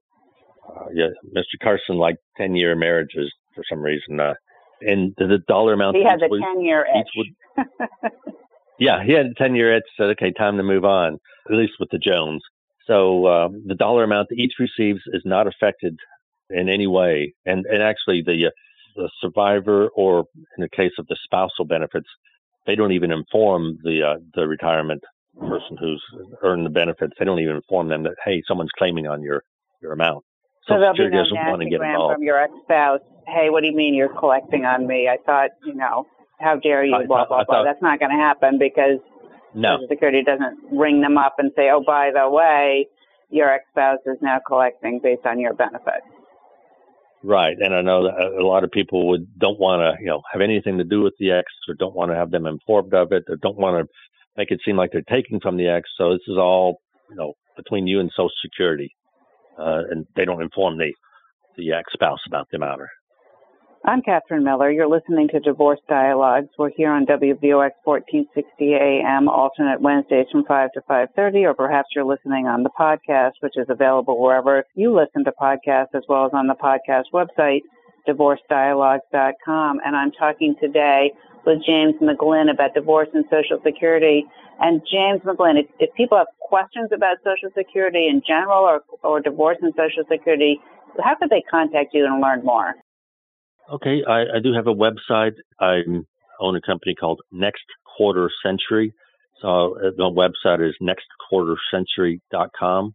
uh, 0.68 0.86
yeah, 0.92 1.08
Mr. 1.34 1.58
Carson 1.62 1.96
liked 1.96 2.18
10 2.36 2.54
year 2.54 2.74
marriages 2.76 3.32
for 3.54 3.64
some 3.68 3.80
reason. 3.80 4.20
Uh, 4.20 4.34
and 4.80 5.14
the, 5.18 5.26
the 5.26 5.38
dollar 5.48 5.72
amount 5.72 5.96
he 5.96 6.04
had 6.04 6.20
the 6.20 6.28
10 6.28 6.62
year 6.62 6.86
itch. 6.98 7.08
Would, 7.16 7.64
yeah, 8.78 9.02
he 9.04 9.12
had 9.12 9.26
a 9.26 9.34
10 9.34 9.54
year 9.54 9.76
itch. 9.76 9.84
Said, 9.96 10.10
okay, 10.10 10.32
time 10.32 10.56
to 10.56 10.62
move 10.62 10.84
on, 10.84 11.18
at 11.50 11.56
least 11.56 11.74
with 11.78 11.90
the 11.90 11.98
Joans. 11.98 12.40
So 12.86 13.26
um, 13.26 13.64
the 13.66 13.74
dollar 13.74 14.04
amount 14.04 14.28
that 14.28 14.36
each 14.36 14.54
receives 14.58 15.00
is 15.12 15.22
not 15.24 15.46
affected 15.46 15.98
in 16.50 16.68
any 16.68 16.86
way. 16.86 17.34
And, 17.44 17.66
and 17.66 17.82
actually, 17.82 18.22
the, 18.24 18.46
uh, 18.46 18.50
the 18.94 19.10
survivor, 19.20 19.88
or 19.96 20.24
in 20.56 20.62
the 20.62 20.68
case 20.68 20.92
of 20.98 21.06
the 21.08 21.16
spousal 21.24 21.64
benefits, 21.64 22.08
they 22.66 22.74
don't 22.74 22.92
even 22.92 23.12
inform 23.12 23.78
the 23.84 24.02
uh, 24.02 24.18
the 24.34 24.46
retirement 24.46 25.02
person 25.38 25.76
who's 25.78 26.02
earned 26.42 26.66
the 26.66 26.70
benefits. 26.70 27.12
They 27.18 27.24
don't 27.24 27.38
even 27.38 27.56
inform 27.56 27.88
them 27.88 28.02
that 28.04 28.14
hey, 28.24 28.42
someone's 28.48 28.70
claiming 28.76 29.06
on 29.06 29.22
your 29.22 29.42
your 29.82 29.92
amount. 29.92 30.24
So 30.66 30.74
Social 30.74 30.80
there'll 30.80 31.10
be 31.10 31.16
no 31.16 31.22
doesn't 31.22 31.36
want 31.36 31.62
to 31.62 31.68
get 31.70 31.80
involved. 31.80 32.14
from 32.14 32.22
your 32.22 32.42
ex-spouse. 32.42 33.00
Hey, 33.26 33.50
what 33.50 33.62
do 33.62 33.66
you 33.68 33.76
mean 33.76 33.94
you're 33.94 34.14
collecting 34.18 34.64
on 34.64 34.86
me? 34.86 35.08
I 35.08 35.16
thought 35.24 35.50
you 35.64 35.74
know, 35.74 36.06
how 36.40 36.56
dare 36.56 36.84
you? 36.84 36.96
Blah 37.06 37.26
blah 37.26 37.44
blah. 37.44 37.64
That's 37.64 37.82
not 37.82 37.98
going 37.98 38.12
to 38.12 38.16
happen 38.16 38.58
because 38.58 39.00
no. 39.54 39.76
Social 39.76 39.88
Security 39.88 40.22
doesn't 40.22 40.58
ring 40.70 41.00
them 41.00 41.16
up 41.16 41.36
and 41.38 41.50
say, 41.56 41.70
oh, 41.72 41.82
by 41.84 42.10
the 42.12 42.28
way, 42.30 42.86
your 43.30 43.50
ex-spouse 43.50 44.00
is 44.06 44.18
now 44.20 44.38
collecting 44.46 45.00
based 45.02 45.24
on 45.24 45.40
your 45.40 45.54
benefit. 45.54 46.02
Right, 47.24 47.56
and 47.58 47.74
I 47.74 47.80
know 47.80 48.04
that 48.04 48.38
a 48.38 48.46
lot 48.46 48.62
of 48.62 48.70
people 48.70 49.08
would 49.08 49.26
don't 49.38 49.58
want 49.58 49.80
to, 49.80 50.00
you 50.00 50.08
know, 50.08 50.20
have 50.30 50.42
anything 50.42 50.78
to 50.78 50.84
do 50.84 51.02
with 51.02 51.14
the 51.18 51.32
ex, 51.32 51.46
or 51.68 51.74
don't 51.74 51.94
want 51.94 52.10
to 52.10 52.16
have 52.16 52.30
them 52.30 52.46
informed 52.46 52.94
of 52.94 53.10
it, 53.12 53.24
or 53.28 53.36
don't 53.36 53.56
want 53.56 53.84
to 53.84 53.92
make 54.36 54.50
it 54.50 54.60
seem 54.64 54.76
like 54.76 54.90
they're 54.92 55.02
taking 55.10 55.40
from 55.40 55.56
the 55.56 55.66
ex. 55.66 55.88
So 55.96 56.12
this 56.12 56.20
is 56.28 56.36
all, 56.36 56.76
you 57.10 57.16
know, 57.16 57.32
between 57.56 57.86
you 57.86 57.98
and 58.00 58.10
Social 58.14 58.30
Security, 58.44 58.94
uh, 59.58 59.82
and 59.90 60.06
they 60.14 60.24
don't 60.24 60.42
inform 60.42 60.76
the 60.78 60.92
the 61.56 61.72
ex 61.72 61.92
spouse 61.94 62.20
about 62.28 62.46
the 62.52 62.58
matter. 62.58 62.90
I'm 63.84 64.02
Catherine 64.02 64.42
Miller. 64.42 64.70
You're 64.70 64.88
listening 64.88 65.28
to 65.28 65.38
Divorce 65.38 65.78
Dialogues. 65.88 66.48
We're 66.58 66.70
here 66.76 66.90
on 66.90 67.06
WVOX 67.06 67.70
1460 67.84 68.74
AM, 68.74 69.28
alternate 69.28 69.80
Wednesdays 69.80 70.26
from 70.32 70.44
5 70.44 70.70
to 70.72 70.80
5.30, 70.90 71.44
or 71.44 71.54
perhaps 71.54 71.90
you're 71.94 72.04
listening 72.04 72.46
on 72.46 72.64
the 72.64 72.70
podcast, 72.70 73.32
which 73.40 73.56
is 73.56 73.66
available 73.68 74.20
wherever 74.20 74.64
you 74.74 74.94
listen 74.96 75.24
to 75.24 75.32
podcasts, 75.40 75.94
as 75.94 76.02
well 76.08 76.24
as 76.24 76.32
on 76.32 76.48
the 76.48 76.54
podcast 76.54 77.04
website, 77.12 77.60
divorcedialogues.com. 78.08 79.80
And 79.84 79.94
I'm 79.94 80.10
talking 80.12 80.56
today 80.60 81.12
with 81.44 81.58
James 81.64 81.94
McGlynn 82.02 82.50
about 82.50 82.74
divorce 82.74 83.08
and 83.14 83.24
Social 83.30 83.62
Security. 83.62 84.24
And 84.58 84.80
James 84.90 85.20
McGlynn, 85.22 85.60
if, 85.60 85.66
if 85.78 85.94
people 85.94 86.18
have 86.18 86.26
questions 86.40 86.90
about 86.92 87.18
Social 87.18 87.50
Security 87.56 88.08
in 88.08 88.22
general 88.26 88.64
or, 88.64 88.80
or 89.04 89.20
divorce 89.20 89.58
and 89.62 89.72
Social 89.76 90.02
Security, 90.10 90.58
how 91.04 91.14
could 91.14 91.30
they 91.30 91.44
contact 91.48 91.94
you 91.94 92.04
and 92.06 92.20
learn 92.20 92.42
more? 92.42 92.74
Okay, 93.72 94.04
I, 94.06 94.36
I 94.36 94.40
do 94.42 94.52
have 94.52 94.66
a 94.68 94.74
website. 94.74 95.34
I 95.60 95.82
own 96.40 96.56
a 96.56 96.60
company 96.60 96.94
called 96.94 97.20
Next 97.32 97.64
Quarter 97.96 98.30
Century. 98.44 98.92
So 99.42 99.76
uh, 99.76 99.90
the 99.96 100.04
website 100.04 100.64
is 100.66 100.74
nextquartercentury.com, 100.80 102.94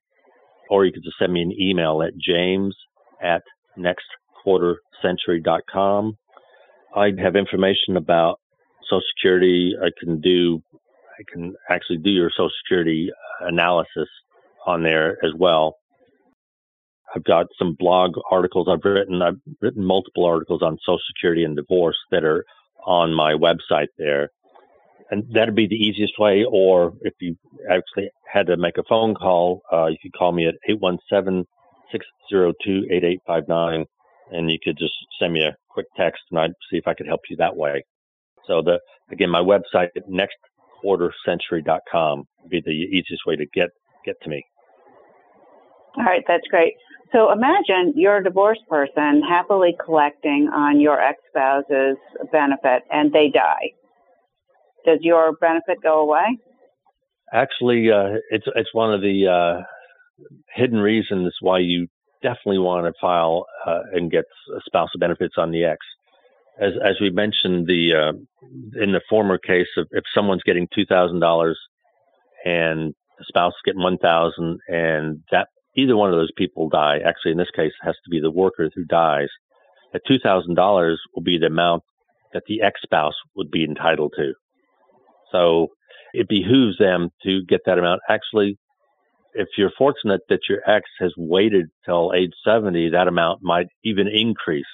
or 0.70 0.86
you 0.86 0.94
could 0.94 1.04
just 1.04 1.18
send 1.20 1.34
me 1.34 1.42
an 1.42 1.52
email 1.60 2.02
at 2.02 2.18
james 2.18 2.74
at 3.22 3.44
nextquartercentury.com. 3.78 6.18
I 6.96 7.12
have 7.22 7.36
information 7.36 7.98
about 7.98 8.40
Social 8.90 9.04
Security. 9.16 9.76
I 9.82 9.90
can 10.00 10.22
do, 10.22 10.64
I 11.20 11.24
can 11.32 11.54
actually 11.70 11.98
do 11.98 12.12
your 12.12 12.30
Social 12.30 12.50
Security 12.64 13.12
analysis 13.42 14.08
on 14.66 14.84
there 14.84 15.18
as 15.26 15.34
well. 15.38 15.76
I've 17.16 17.24
got 17.24 17.48
some 17.58 17.76
blog 17.78 18.14
articles 18.30 18.68
I've 18.70 18.86
written. 18.86 19.22
I've 19.22 19.40
written 19.62 19.84
multiple 19.84 20.26
articles 20.26 20.62
on 20.62 20.78
Social 20.86 21.00
Security 21.14 21.44
and 21.44 21.56
divorce 21.56 21.98
that 22.12 22.24
are 22.24 22.46
on 22.86 23.14
my 23.14 23.34
website 23.34 23.88
there. 23.98 24.30
And 25.10 25.26
that'd 25.34 25.56
be 25.56 25.68
the 25.68 25.76
easiest 25.76 26.14
way. 26.18 26.46
Or 26.50 26.94
if 27.02 27.14
you 27.20 27.36
actually 27.70 28.10
had 28.32 28.48
to 28.48 28.56
make 28.56 28.78
a 28.78 28.84
phone 28.88 29.14
call, 29.14 29.62
uh, 29.72 29.88
you 29.88 29.98
could 30.02 30.14
call 30.14 30.32
me 30.32 30.48
at 30.48 30.56
817 30.70 31.46
602 31.92 32.88
8859 32.90 33.86
and 34.32 34.50
you 34.50 34.58
could 34.64 34.78
just 34.78 34.94
send 35.20 35.34
me 35.34 35.44
a 35.44 35.54
quick 35.70 35.88
text 35.98 36.22
and 36.32 36.40
I'd 36.40 36.54
see 36.70 36.78
if 36.78 36.88
I 36.88 36.94
could 36.94 37.08
help 37.08 37.20
you 37.30 37.36
that 37.38 37.58
way. 37.58 37.84
So 38.48 38.62
the, 38.62 38.80
again, 39.12 39.30
my 39.30 39.42
website, 39.42 39.90
nextquartercentury.com 40.10 42.24
would 42.42 42.50
be 42.50 42.62
the 42.66 42.72
easiest 42.72 43.26
way 43.28 43.36
to 43.36 43.46
get, 43.54 43.72
get 44.06 44.16
to 44.24 44.30
me. 44.30 44.46
All 45.98 46.06
right, 46.06 46.24
that's 46.28 46.48
great. 46.50 46.74
So 47.14 47.32
imagine 47.32 47.94
you're 47.96 48.18
a 48.18 48.24
divorced 48.24 48.68
person 48.70 49.22
happily 49.28 49.76
collecting 49.84 50.50
on 50.54 50.80
your 50.80 51.02
ex-spouse's 51.02 51.98
benefit 52.32 52.84
and 52.90 53.12
they 53.12 53.30
die. 53.30 53.72
Does 54.86 55.00
your 55.02 55.34
benefit 55.34 55.78
go 55.84 56.00
away? 56.02 56.38
Actually, 57.34 57.92
uh, 57.92 58.18
it's 58.30 58.48
it's 58.56 58.74
one 58.74 58.94
of 58.94 59.02
the 59.02 59.28
uh, 59.28 59.64
hidden 60.56 60.80
reasons 60.80 61.34
why 61.42 61.60
you 61.60 61.88
definitely 62.22 62.60
want 62.60 62.86
to 62.86 62.94
file 63.00 63.46
uh, 63.66 63.82
and 63.94 64.12
get 64.12 64.26
spousal 64.66 65.00
benefits 65.00 65.36
on 65.38 65.52
the 65.52 65.64
ex. 65.64 65.80
As 66.60 66.74
as 66.84 66.96
we 67.00 67.10
mentioned, 67.10 67.68
the 67.68 67.94
uh, 67.94 68.12
in 68.82 68.92
the 68.92 69.02
former 69.10 69.38
case 69.38 69.68
of 69.78 69.88
if 69.92 70.04
someone's 70.16 70.44
getting 70.44 70.68
two 70.74 70.86
thousand 70.86 71.20
dollars 71.20 71.58
and 72.44 72.94
the 73.18 73.26
spouse 73.28 73.54
is 73.54 73.62
getting 73.66 73.82
one 73.82 73.98
thousand, 73.98 74.60
and 74.68 75.22
that 75.32 75.48
either 75.76 75.96
one 75.96 76.10
of 76.10 76.16
those 76.16 76.32
people 76.38 76.70
die. 76.70 77.00
Actually, 77.06 77.32
in 77.32 77.38
this 77.38 77.52
case, 77.56 77.72
it 77.82 77.86
has 77.86 77.96
to 78.04 78.10
be 78.10 78.20
the 78.20 78.32
worker 78.32 78.70
who 78.74 78.86
dies. 78.86 79.30
That 79.94 80.02
two 80.08 80.20
thousand 80.24 80.56
dollars 80.56 81.02
will 81.16 81.24
be 81.24 81.38
the 81.38 81.48
amount 81.48 81.84
that 82.34 82.44
the 82.48 82.62
ex 82.62 82.82
spouse 82.82 83.16
would 83.36 83.52
be 83.52 83.64
entitled 83.64 84.14
to. 84.18 84.34
So 85.32 85.68
it 86.14 86.28
behooves 86.30 86.78
them 86.78 87.10
to 87.24 87.42
get 87.48 87.62
that 87.66 87.80
amount. 87.80 88.02
Actually, 88.10 88.58
if 89.34 89.48
you're 89.58 89.72
fortunate 89.78 90.22
that 90.30 90.50
your 90.50 90.60
ex 90.70 90.86
has 91.00 91.14
waited 91.18 91.68
till 91.86 92.14
age 92.16 92.32
70, 92.46 92.90
that 92.92 93.08
amount 93.08 93.40
might 93.42 93.68
even 93.84 94.08
increase 94.08 94.66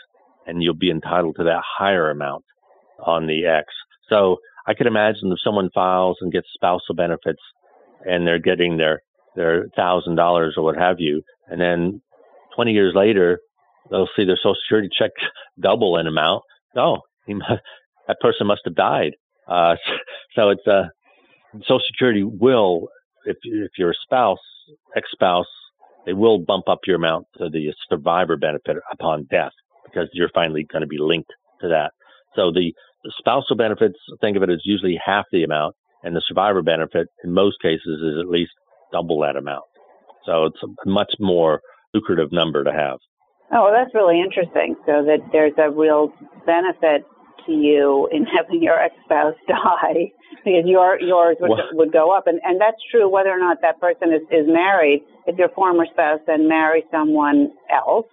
and 0.47 0.63
you'll 0.63 0.73
be 0.73 0.89
entitled 0.89 1.35
to 1.37 1.43
that 1.43 1.61
higher 1.77 2.09
amount 2.09 2.45
on 3.05 3.27
the 3.27 3.45
ex. 3.45 3.67
So 4.09 4.37
I 4.65 4.73
can 4.73 4.87
imagine 4.87 5.31
if 5.31 5.39
someone 5.43 5.69
files 5.73 6.17
and 6.21 6.31
gets 6.31 6.47
spousal 6.53 6.95
benefits 6.95 7.41
and 8.05 8.25
they're 8.25 8.39
getting 8.39 8.77
their 8.77 9.01
their 9.37 9.67
thousand 9.75 10.15
dollars 10.15 10.55
or 10.57 10.63
what 10.63 10.75
have 10.75 10.97
you, 10.99 11.21
and 11.47 11.61
then 11.61 12.01
20 12.55 12.71
years 12.71 12.93
later 12.95 13.39
they'll 13.89 14.09
see 14.17 14.25
their 14.25 14.37
Social 14.37 14.57
Security 14.65 14.89
check 14.91 15.11
double 15.61 15.97
in 15.97 16.07
amount. 16.07 16.43
Oh, 16.75 16.99
must, 17.27 17.49
that 18.07 18.19
person 18.19 18.47
must 18.47 18.61
have 18.65 18.75
died. 18.75 19.13
Uh, 19.47 19.75
so 20.35 20.49
it's 20.49 20.67
uh, 20.67 20.87
Social 21.61 21.79
Security 21.87 22.23
will, 22.23 22.89
if 23.25 23.37
if 23.43 23.71
you're 23.77 23.91
a 23.91 24.03
spouse, 24.03 24.39
ex-spouse, 24.95 25.45
they 26.05 26.13
will 26.13 26.39
bump 26.39 26.67
up 26.67 26.79
your 26.85 26.95
amount 26.95 27.27
to 27.37 27.49
the 27.49 27.73
survivor 27.89 28.37
benefit 28.37 28.77
upon 28.91 29.27
death 29.29 29.51
because 29.85 30.09
you're 30.13 30.29
finally 30.33 30.65
going 30.71 30.81
to 30.81 30.87
be 30.87 30.97
linked 30.99 31.31
to 31.61 31.67
that. 31.67 31.91
So 32.35 32.51
the, 32.51 32.73
the 33.03 33.11
spousal 33.17 33.55
benefits, 33.55 33.97
think 34.21 34.37
of 34.37 34.43
it 34.43 34.49
as 34.49 34.61
usually 34.63 34.99
half 35.03 35.25
the 35.31 35.43
amount, 35.43 35.75
and 36.03 36.15
the 36.15 36.21
survivor 36.27 36.61
benefit 36.61 37.07
in 37.23 37.33
most 37.33 37.57
cases 37.61 38.01
is 38.01 38.19
at 38.19 38.29
least 38.29 38.51
double 38.91 39.19
that 39.21 39.35
amount. 39.35 39.65
So 40.25 40.45
it's 40.45 40.59
a 40.63 40.89
much 40.89 41.13
more 41.19 41.61
lucrative 41.93 42.31
number 42.31 42.63
to 42.63 42.71
have. 42.71 42.99
Oh, 43.51 43.63
well, 43.63 43.71
that's 43.71 43.93
really 43.95 44.19
interesting. 44.19 44.75
So 44.85 45.03
that 45.05 45.19
there's 45.31 45.53
a 45.57 45.71
real 45.71 46.11
benefit 46.45 47.05
to 47.45 47.51
you 47.53 48.09
in 48.11 48.25
having 48.35 48.61
your 48.61 48.79
ex-spouse 48.79 49.35
die 49.47 50.11
because 50.43 50.65
your 50.65 50.99
yours 50.99 51.37
would, 51.39 51.49
well, 51.49 51.67
would 51.73 51.93
go 51.93 52.15
up, 52.15 52.27
and 52.27 52.39
and 52.43 52.59
that's 52.59 52.77
true 52.91 53.09
whether 53.09 53.29
or 53.29 53.39
not 53.39 53.57
that 53.61 53.79
person 53.79 54.13
is 54.13 54.21
is 54.31 54.47
married. 54.47 55.01
If 55.25 55.37
your 55.37 55.49
former 55.49 55.85
spouse 55.91 56.19
then 56.27 56.47
marries 56.47 56.83
someone 56.91 57.51
else, 57.71 58.05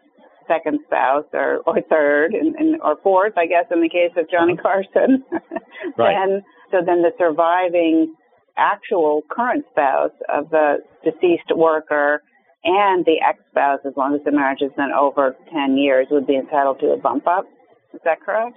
second 0.46 0.80
spouse 0.86 1.26
or 1.32 1.58
or 1.66 1.80
third 1.90 2.34
and, 2.34 2.54
and 2.56 2.80
or 2.82 2.96
fourth, 3.02 3.34
I 3.36 3.46
guess 3.46 3.66
in 3.70 3.80
the 3.80 3.88
case 3.88 4.12
of 4.16 4.30
Johnny 4.30 4.54
uh-huh. 4.54 4.62
Carson, 4.62 5.24
right. 5.98 6.14
then 6.14 6.42
so 6.70 6.78
then 6.84 7.02
the 7.02 7.12
surviving 7.18 8.14
actual 8.56 9.22
current 9.30 9.64
spouse 9.70 10.12
of 10.32 10.50
the 10.50 10.78
deceased 11.04 11.50
worker 11.54 12.22
and 12.64 13.04
the 13.04 13.16
ex-spouse, 13.26 13.80
as 13.86 13.92
long 13.96 14.14
as 14.14 14.20
the 14.24 14.32
marriage 14.32 14.60
has 14.62 14.72
been 14.76 14.90
over 14.90 15.36
10 15.52 15.76
years, 15.76 16.06
would 16.10 16.26
be 16.26 16.36
entitled 16.36 16.80
to 16.80 16.92
a 16.92 16.96
bump 16.96 17.26
up. 17.26 17.44
Is 17.92 18.00
that 18.04 18.20
correct? 18.22 18.56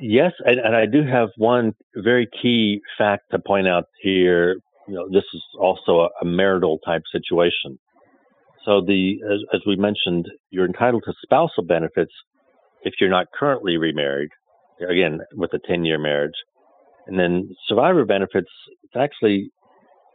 Yes, 0.00 0.32
and, 0.44 0.58
and 0.58 0.74
I 0.74 0.86
do 0.86 1.02
have 1.06 1.28
one 1.36 1.74
very 1.94 2.28
key 2.40 2.80
fact 2.96 3.24
to 3.32 3.38
point 3.38 3.68
out 3.68 3.84
here. 4.00 4.56
You 4.86 4.94
know, 4.94 5.08
this 5.08 5.24
is 5.34 5.42
also 5.60 6.00
a, 6.00 6.08
a 6.22 6.24
marital 6.24 6.78
type 6.78 7.02
situation. 7.12 7.78
So 8.64 8.80
the, 8.80 9.16
as, 9.24 9.40
as 9.54 9.60
we 9.66 9.76
mentioned, 9.76 10.26
you're 10.50 10.66
entitled 10.66 11.02
to 11.06 11.12
spousal 11.22 11.64
benefits 11.64 12.12
if 12.82 12.94
you're 13.00 13.10
not 13.10 13.26
currently 13.38 13.76
remarried. 13.76 14.30
Again, 14.80 15.20
with 15.34 15.52
a 15.52 15.58
10 15.66 15.84
year 15.84 15.98
marriage. 15.98 16.34
And 17.08 17.18
then 17.18 17.56
survivor 17.66 18.04
benefits, 18.04 18.50
it's 18.84 18.96
actually 18.96 19.50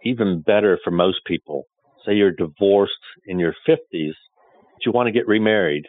even 0.06 0.42
better 0.42 0.80
for 0.84 0.92
most 0.92 1.22
people. 1.26 1.64
Say 2.06 2.14
you're 2.14 2.32
divorced 2.32 2.94
in 3.26 3.40
your 3.40 3.56
50s, 3.68 3.80
but 3.90 4.86
you 4.86 4.92
want 4.92 5.08
to 5.08 5.12
get 5.12 5.28
remarried 5.28 5.86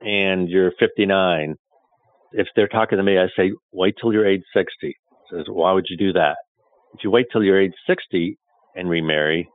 and 0.00 0.48
you're 0.48 0.72
59. 0.80 1.56
If 2.32 2.48
they're 2.56 2.68
talking 2.68 2.96
to 2.96 3.04
me, 3.04 3.18
I 3.18 3.26
say, 3.36 3.52
wait 3.72 3.96
till 4.00 4.12
you're 4.12 4.26
age 4.26 4.42
60. 4.56 4.96
Says, 5.30 5.44
why 5.48 5.72
would 5.72 5.86
you 5.88 5.98
do 5.98 6.14
that? 6.14 6.36
If 6.94 7.04
you 7.04 7.10
wait 7.10 7.26
till 7.30 7.42
you're 7.42 7.60
age 7.60 7.74
60 7.86 8.38
and 8.74 8.88
remarry 8.88 9.48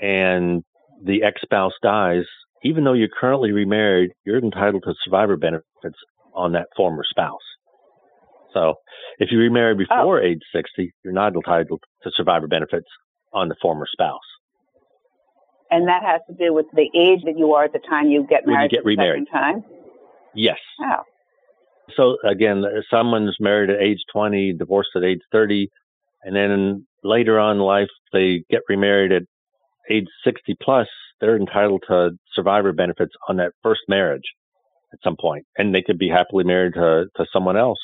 and 0.00 0.62
the 1.04 1.22
ex 1.24 1.42
spouse 1.42 1.72
dies, 1.82 2.24
even 2.64 2.84
though 2.84 2.94
you're 2.94 3.08
currently 3.08 3.52
remarried, 3.52 4.12
you're 4.24 4.38
entitled 4.38 4.84
to 4.84 4.94
survivor 5.04 5.36
benefits 5.36 5.98
on 6.34 6.52
that 6.52 6.68
former 6.76 7.04
spouse. 7.08 7.38
So 8.56 8.74
if 9.18 9.30
you 9.30 9.38
remarry 9.38 9.74
oh. 9.74 9.78
before 9.78 10.22
oh. 10.22 10.26
age 10.26 10.40
60, 10.54 10.92
you're 11.04 11.12
not 11.12 11.34
entitled 11.34 11.82
to 12.02 12.10
survivor 12.16 12.48
benefits 12.48 12.88
on 13.32 13.48
the 13.48 13.56
former 13.60 13.86
spouse. 13.90 14.20
And 15.70 15.88
that 15.88 16.02
has 16.02 16.20
to 16.28 16.34
do 16.34 16.54
with 16.54 16.66
the 16.72 16.88
age 16.98 17.22
that 17.24 17.36
you 17.36 17.52
are 17.54 17.64
at 17.64 17.72
the 17.72 17.80
time 17.80 18.06
you 18.06 18.26
get 18.28 18.46
married. 18.46 18.56
When 18.56 18.62
you 18.62 18.68
get 18.68 18.84
remarried. 18.84 19.24
time. 19.32 19.64
Yes. 20.34 20.58
Oh. 20.80 21.02
So 21.96 22.16
again, 22.28 22.64
uh, 22.64 22.82
someone's 22.90 23.36
married 23.40 23.70
at 23.70 23.82
age 23.82 24.00
20, 24.12 24.54
divorced 24.54 24.90
at 24.96 25.02
age 25.02 25.20
30, 25.32 25.68
and 26.22 26.34
then 26.34 26.86
later 27.02 27.38
on 27.38 27.56
in 27.56 27.62
life 27.62 27.88
they 28.12 28.44
get 28.48 28.62
remarried 28.68 29.12
at 29.12 29.22
age 29.90 30.06
60 30.24 30.56
plus. 30.62 30.88
They're 31.20 31.36
entitled 31.36 31.84
to 31.88 32.10
survivor 32.34 32.72
benefits 32.72 33.12
on 33.28 33.36
that 33.38 33.52
first 33.62 33.82
marriage 33.88 34.24
at 34.92 34.98
some 35.02 35.16
point, 35.18 35.46
and 35.56 35.74
they 35.74 35.82
could 35.82 35.98
be 35.98 36.08
happily 36.08 36.44
married 36.44 36.74
to 36.74 37.06
to 37.16 37.26
someone 37.32 37.56
else. 37.56 37.78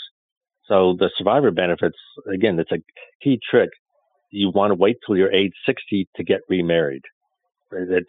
So 0.72 0.96
the 0.98 1.10
survivor 1.18 1.50
benefits, 1.50 1.98
again, 2.32 2.58
it's 2.58 2.72
a 2.72 2.78
key 3.22 3.38
trick. 3.50 3.68
You 4.30 4.50
want 4.54 4.70
to 4.70 4.74
wait 4.74 4.96
till 5.04 5.18
you're 5.18 5.30
age 5.30 5.52
60 5.66 6.08
to 6.16 6.24
get 6.24 6.40
remarried. 6.48 7.02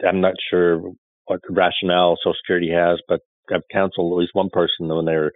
I'm 0.07 0.21
not 0.21 0.35
sure 0.49 0.81
what 1.25 1.41
rationale 1.49 2.15
Social 2.17 2.35
Security 2.41 2.71
has, 2.71 2.99
but 3.09 3.19
I've 3.53 3.67
counseled 3.69 4.13
at 4.13 4.15
least 4.15 4.31
one 4.33 4.49
person 4.49 4.87
when 4.87 5.05
they 5.05 5.15
were 5.15 5.33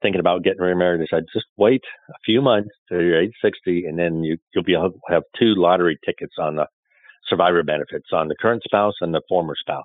thinking 0.00 0.20
about 0.20 0.42
getting 0.42 0.62
remarried. 0.62 1.02
They 1.02 1.08
said, 1.10 1.24
just 1.34 1.46
wait 1.58 1.82
a 2.08 2.18
few 2.24 2.40
months 2.40 2.70
till 2.88 3.02
you're 3.02 3.20
age 3.20 3.34
60, 3.44 3.84
and 3.84 3.98
then 3.98 4.24
you, 4.24 4.38
you'll 4.54 4.64
be 4.64 4.76
have 5.10 5.22
two 5.38 5.54
lottery 5.56 5.98
tickets 6.06 6.36
on 6.38 6.56
the 6.56 6.66
survivor 7.28 7.62
benefits 7.62 8.08
on 8.12 8.28
the 8.28 8.36
current 8.40 8.62
spouse 8.64 8.94
and 9.02 9.12
the 9.12 9.20
former 9.28 9.54
spouse. 9.58 9.84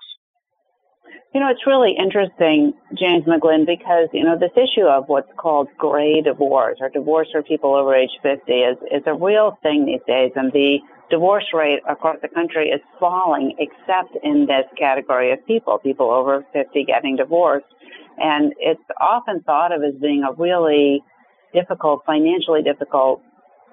You 1.36 1.42
know, 1.42 1.50
it's 1.50 1.68
really 1.68 1.94
interesting, 2.00 2.72
James 2.98 3.26
McGlynn, 3.26 3.66
because, 3.66 4.08
you 4.14 4.24
know, 4.24 4.40
this 4.40 4.56
issue 4.56 4.88
of 4.88 5.04
what's 5.08 5.28
called 5.36 5.68
gray 5.78 6.22
divorce 6.22 6.78
or 6.80 6.88
divorce 6.88 7.28
for 7.30 7.44
people 7.44 7.76
over 7.76 7.94
age 7.94 8.16
50 8.24 8.50
is, 8.54 8.78
is 8.90 9.04
a 9.06 9.14
real 9.14 9.60
thing 9.62 9.84
these 9.84 10.00
days. 10.08 10.32
And 10.38 10.54
the 10.54 10.80
divorce 11.10 11.44
rate 11.54 11.82
across 11.90 12.16
the 12.22 12.30
country 12.30 12.70
is 12.70 12.80
falling 13.02 13.54
except 13.60 14.16
in 14.24 14.46
this 14.48 14.64
category 14.80 15.34
of 15.34 15.46
people, 15.46 15.78
people 15.78 16.10
over 16.10 16.46
50 16.54 16.86
getting 16.86 17.18
divorced. 17.18 17.68
And 18.18 18.54
it's 18.58 18.80
often 19.02 19.42
thought 19.42 19.74
of 19.74 19.84
as 19.84 20.00
being 20.02 20.24
a 20.24 20.32
really 20.42 21.04
difficult, 21.54 22.04
financially 22.06 22.64
difficult 22.64 23.22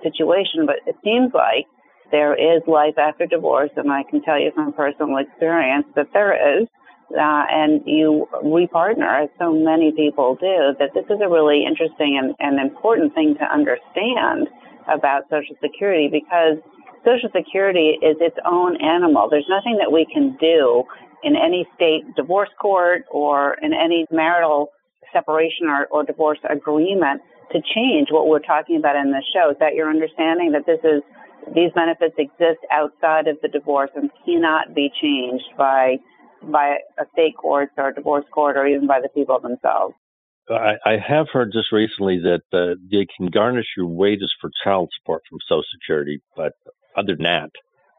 situation, 0.03 0.67
but 0.67 0.83
it 0.85 0.97
seems 1.05 1.31
like 1.33 1.67
there 2.11 2.35
is 2.35 2.61
life 2.67 2.99
after 2.99 3.25
divorce, 3.27 3.71
and 3.77 3.93
I 3.93 4.03
can 4.03 4.21
tell 4.23 4.39
you 4.39 4.51
from 4.53 4.73
personal 4.73 5.19
experience 5.19 5.87
that 5.95 6.09
there 6.13 6.61
is. 6.61 6.67
Uh, 7.13 7.45
and 7.51 7.83
you 7.85 8.27
repartner, 8.43 9.25
as 9.25 9.29
so 9.39 9.53
many 9.53 9.93
people 9.93 10.35
do, 10.37 10.73
that 10.79 10.95
this 10.95 11.05
is 11.11 11.21
a 11.23 11.29
really 11.29 11.65
interesting 11.67 12.17
and, 12.17 12.35
and 12.41 12.59
important 12.59 13.15
thing 13.15 13.35
to 13.39 13.45
understand 13.45 14.49
about 14.89 15.29
Social 15.29 15.57
Security 15.61 16.09
because 16.09 16.57
Social 17.05 17.29
Security 17.35 17.99
is 18.01 18.17
its 18.21 18.37
own 18.47 18.81
animal. 18.81 19.29
There's 19.29 19.49
nothing 19.49 19.77
that 19.79 19.93
we 19.93 20.07
can 20.07 20.37
do 20.41 20.85
in 21.23 21.37
any 21.37 21.67
state 21.75 22.03
divorce 22.17 22.51
court 22.61 23.05
or 23.11 23.57
in 23.61 23.73
any 23.73 24.07
marital 24.11 24.69
separation 25.13 25.69
or, 25.69 25.87
or 25.91 26.05
divorce 26.05 26.39
agreement 26.49 27.21
to 27.53 27.61
change 27.75 28.09
what 28.11 28.29
we're 28.29 28.41
talking 28.41 28.77
about 28.77 28.97
in 28.97 29.13
this 29.13 29.25
show. 29.35 29.51
Is 29.51 29.57
that 29.61 29.75
your 29.75 29.91
understanding 29.91 30.53
that 30.53 30.65
this 30.67 30.81
is 30.83 31.03
these 31.55 31.73
benefits 31.75 32.15
exist 32.19 32.63
outside 32.71 33.27
of 33.27 33.37
the 33.43 33.49
divorce 33.49 33.91
and 33.95 34.11
cannot 34.25 34.75
be 34.75 34.91
changed 35.01 35.51
by 35.59 35.99
by 36.51 36.77
a 36.99 37.05
state 37.13 37.37
court 37.37 37.71
or 37.77 37.89
a 37.89 37.95
divorce 37.95 38.25
court 38.33 38.57
or 38.57 38.67
even 38.67 38.87
by 38.87 39.01
the 39.01 39.09
people 39.09 39.39
themselves? 39.41 39.95
I, 40.49 40.75
I 40.85 40.97
have 40.97 41.27
heard 41.33 41.53
just 41.53 41.73
recently 41.73 42.19
that 42.21 42.43
uh, 42.53 42.75
they 42.91 43.07
can 43.17 43.27
garnish 43.27 43.67
your 43.77 43.87
wages 43.87 44.33
for 44.41 44.51
child 44.65 44.91
support 44.99 45.23
from 45.29 45.39
Social 45.49 45.65
Security, 45.73 46.21
but 46.37 46.53
other 46.97 47.15
than 47.15 47.25
that, 47.25 47.51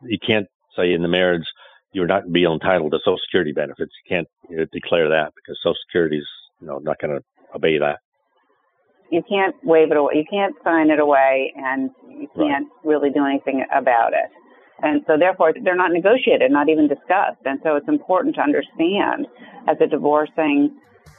you 0.04 0.18
can't 0.26 0.48
say 0.76 0.94
in 0.94 1.02
the 1.02 1.08
marriage 1.08 1.46
you're 1.94 2.08
not 2.08 2.32
be 2.32 2.44
entitled 2.44 2.92
to 2.92 3.00
Social 3.00 3.20
Security 3.26 3.54
benefits. 3.54 3.92
You 4.04 4.16
can't 4.16 4.28
you 4.50 4.58
know, 4.58 4.66
declare 4.74 5.10
that 5.10 5.34
because 5.36 5.58
Social 5.62 5.78
Security 5.88 6.18
is 6.18 6.28
you 6.60 6.68
know 6.68 6.80
not 6.80 7.00
going 7.00 7.18
to 7.18 7.24
obey 7.56 7.78
that. 7.78 8.00
You 9.12 9.22
can't 9.30 9.56
waive 9.64 9.92
it 9.92 9.98
away. 9.98 10.14
You 10.16 10.26
can't 10.30 10.56
sign 10.64 10.90
it 10.90 11.00
away, 11.00 11.54
and 11.56 11.92
you 12.10 12.28
can't 12.36 12.68
right. 12.68 12.84
really 12.84 13.10
do 13.12 13.26
anything 13.26 13.64
about 13.72 14.14
it. 14.14 14.32
And 14.82 15.04
so 15.08 15.18
therefore 15.18 15.54
they're 15.62 15.76
not 15.76 15.92
negotiated, 15.92 16.52
not 16.52 16.70
even 16.70 16.88
discussed. 16.88 17.42
And 17.46 17.60
so 17.64 17.76
it's 17.76 17.88
important 17.88 18.36
to 18.36 18.42
understand 18.42 19.28
as 19.68 19.78
a 19.80 19.88
divorcing 19.88 20.76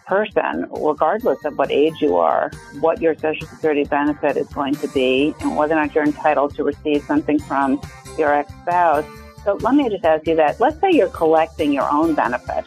person, 0.06 0.66
regardless 0.70 1.42
of 1.46 1.56
what 1.56 1.70
age 1.70 1.94
you 2.00 2.16
are, 2.16 2.50
what 2.80 3.00
your 3.00 3.14
Social 3.14 3.46
Security 3.46 3.84
benefit 3.84 4.36
is 4.36 4.46
going 4.48 4.74
to 4.74 4.88
be 4.88 5.34
and 5.40 5.56
whether 5.56 5.74
or 5.74 5.80
not 5.80 5.94
you're 5.94 6.04
entitled 6.04 6.54
to 6.56 6.64
receive 6.64 7.02
something 7.04 7.38
from 7.38 7.80
your 8.18 8.34
ex-spouse. 8.34 9.06
So 9.44 9.54
let 9.60 9.74
me 9.74 9.88
just 9.88 10.04
ask 10.04 10.26
you 10.26 10.36
that. 10.36 10.60
Let's 10.60 10.78
say 10.80 10.90
you're 10.90 11.08
collecting 11.08 11.72
your 11.72 11.90
own 11.90 12.14
benefit. 12.14 12.66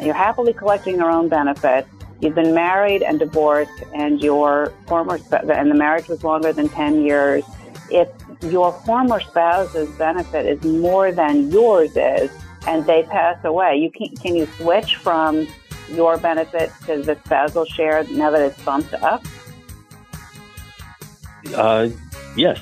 You're 0.00 0.14
happily 0.14 0.52
collecting 0.52 0.96
your 0.96 1.10
own 1.10 1.28
benefit. 1.28 1.86
You've 2.20 2.34
been 2.34 2.54
married 2.54 3.02
and 3.02 3.18
divorced 3.18 3.82
and 3.94 4.20
your 4.20 4.72
former, 4.86 5.18
and 5.32 5.70
the 5.70 5.74
marriage 5.74 6.08
was 6.08 6.22
longer 6.22 6.52
than 6.52 6.68
10 6.68 7.02
years. 7.02 7.44
If 7.90 8.08
your 8.42 8.72
former 8.72 9.20
spouse's 9.20 9.88
benefit 9.96 10.46
is 10.46 10.62
more 10.64 11.12
than 11.12 11.50
yours 11.50 11.96
is, 11.96 12.30
and 12.66 12.84
they 12.86 13.02
pass 13.04 13.42
away, 13.44 13.76
you 13.76 13.90
can, 13.90 14.14
can 14.16 14.36
you 14.36 14.46
switch 14.56 14.96
from 14.96 15.46
your 15.90 16.16
benefit 16.18 16.70
to 16.86 17.02
the 17.02 17.18
spousal 17.24 17.64
share 17.64 18.04
now 18.04 18.30
that 18.30 18.42
it's 18.42 18.62
bumped 18.62 18.94
up? 18.94 19.22
Uh, 21.54 21.88
yes, 22.36 22.60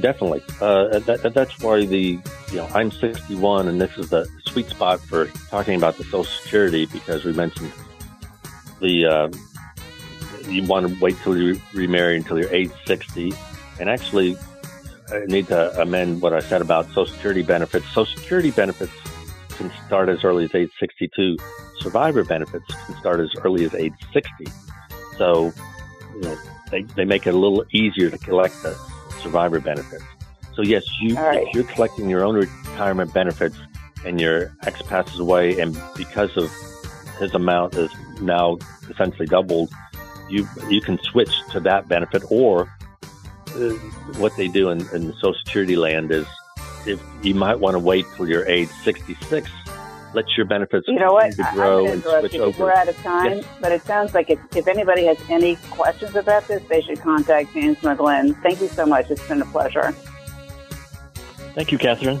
definitely. 0.00 0.42
Uh, 0.60 0.98
that, 1.00 1.32
that's 1.34 1.58
why 1.60 1.84
the 1.84 2.18
you 2.50 2.56
know 2.56 2.66
I'm 2.72 2.90
61, 2.90 3.68
and 3.68 3.80
this 3.80 3.96
is 3.98 4.10
the 4.10 4.28
sweet 4.46 4.68
spot 4.68 5.00
for 5.00 5.26
talking 5.50 5.74
about 5.74 5.98
the 5.98 6.04
Social 6.04 6.24
Security 6.24 6.86
because 6.86 7.24
we 7.24 7.32
mentioned 7.32 7.72
the 8.80 9.06
uh, 9.06 9.28
you 10.48 10.64
want 10.64 10.88
to 10.88 11.00
wait 11.00 11.16
till 11.22 11.36
you 11.36 11.60
remarry 11.74 12.16
until 12.16 12.38
you're 12.38 12.52
age 12.52 12.70
60, 12.86 13.32
and 13.80 13.88
actually 13.88 14.36
I 15.12 15.24
need 15.26 15.48
to 15.48 15.80
amend 15.80 16.22
what 16.22 16.32
I 16.32 16.40
said 16.40 16.62
about 16.62 16.86
Social 16.88 17.06
Security 17.06 17.42
benefits. 17.42 17.86
Social 17.92 18.16
Security 18.16 18.50
benefits 18.50 18.92
can 19.50 19.70
start 19.86 20.08
as 20.08 20.24
early 20.24 20.44
as 20.44 20.54
age 20.54 20.70
62. 20.80 21.36
Survivor 21.80 22.24
benefits 22.24 22.64
can 22.86 22.96
start 22.98 23.20
as 23.20 23.30
early 23.44 23.64
as 23.64 23.74
age 23.74 23.94
60. 24.12 24.46
So, 25.18 25.52
you 26.14 26.20
know, 26.22 26.38
they, 26.70 26.82
they 26.82 27.04
make 27.04 27.26
it 27.26 27.34
a 27.34 27.38
little 27.38 27.64
easier 27.72 28.10
to 28.10 28.18
collect 28.18 28.62
the 28.62 28.74
survivor 29.20 29.60
benefits. 29.60 30.04
So 30.54 30.62
yes, 30.62 30.84
you 31.00 31.14
right. 31.14 31.46
if 31.46 31.54
you're 31.54 31.64
collecting 31.64 32.10
your 32.10 32.24
own 32.24 32.34
retirement 32.34 33.12
benefits 33.14 33.56
and 34.04 34.20
your 34.20 34.54
ex 34.62 34.82
passes 34.82 35.18
away, 35.18 35.58
and 35.60 35.80
because 35.96 36.36
of 36.36 36.50
his 37.18 37.34
amount 37.34 37.74
is 37.76 37.90
now 38.20 38.58
essentially 38.90 39.26
doubled, 39.26 39.70
you 40.28 40.46
you 40.68 40.80
can 40.80 40.98
switch 40.98 41.32
to 41.52 41.60
that 41.60 41.88
benefit 41.88 42.22
or 42.30 42.70
Uh, 43.54 43.74
what 44.18 44.36
they 44.36 44.48
do 44.48 44.70
in, 44.70 44.80
in 44.94 45.12
Social 45.14 45.34
Security 45.44 45.76
land 45.76 46.10
is 46.10 46.26
if 46.86 47.02
you 47.22 47.34
might 47.34 47.60
want 47.60 47.74
to 47.74 47.78
wait 47.78 48.04
till 48.16 48.28
you're 48.28 48.46
age 48.46 48.68
66 48.82 49.50
let 50.14 50.36
your 50.36 50.46
benefits 50.46 50.86
you 50.88 50.98
know 50.98 51.12
what? 51.12 51.32
to 51.32 51.48
grow 51.52 51.86
and 51.86 52.02
switch 52.02 52.34
over. 52.34 52.64
We're 52.64 52.72
out 52.72 52.88
of 52.88 52.96
time, 52.98 53.38
yes. 53.38 53.46
but 53.60 53.72
it 53.72 53.82
sounds 53.82 54.14
like 54.14 54.30
if, 54.30 54.38
if 54.54 54.68
anybody 54.68 55.06
has 55.06 55.18
any 55.28 55.56
questions 55.70 56.14
about 56.16 56.46
this, 56.48 56.62
they 56.68 56.82
should 56.82 57.00
contact 57.00 57.52
James 57.54 57.78
McGlynn. 57.78 58.40
Thank 58.42 58.60
you 58.60 58.68
so 58.68 58.86
much. 58.86 59.10
It's 59.10 59.26
been 59.26 59.42
a 59.42 59.46
pleasure. 59.46 59.92
Thank 61.54 61.72
you, 61.72 61.78
Catherine. 61.78 62.20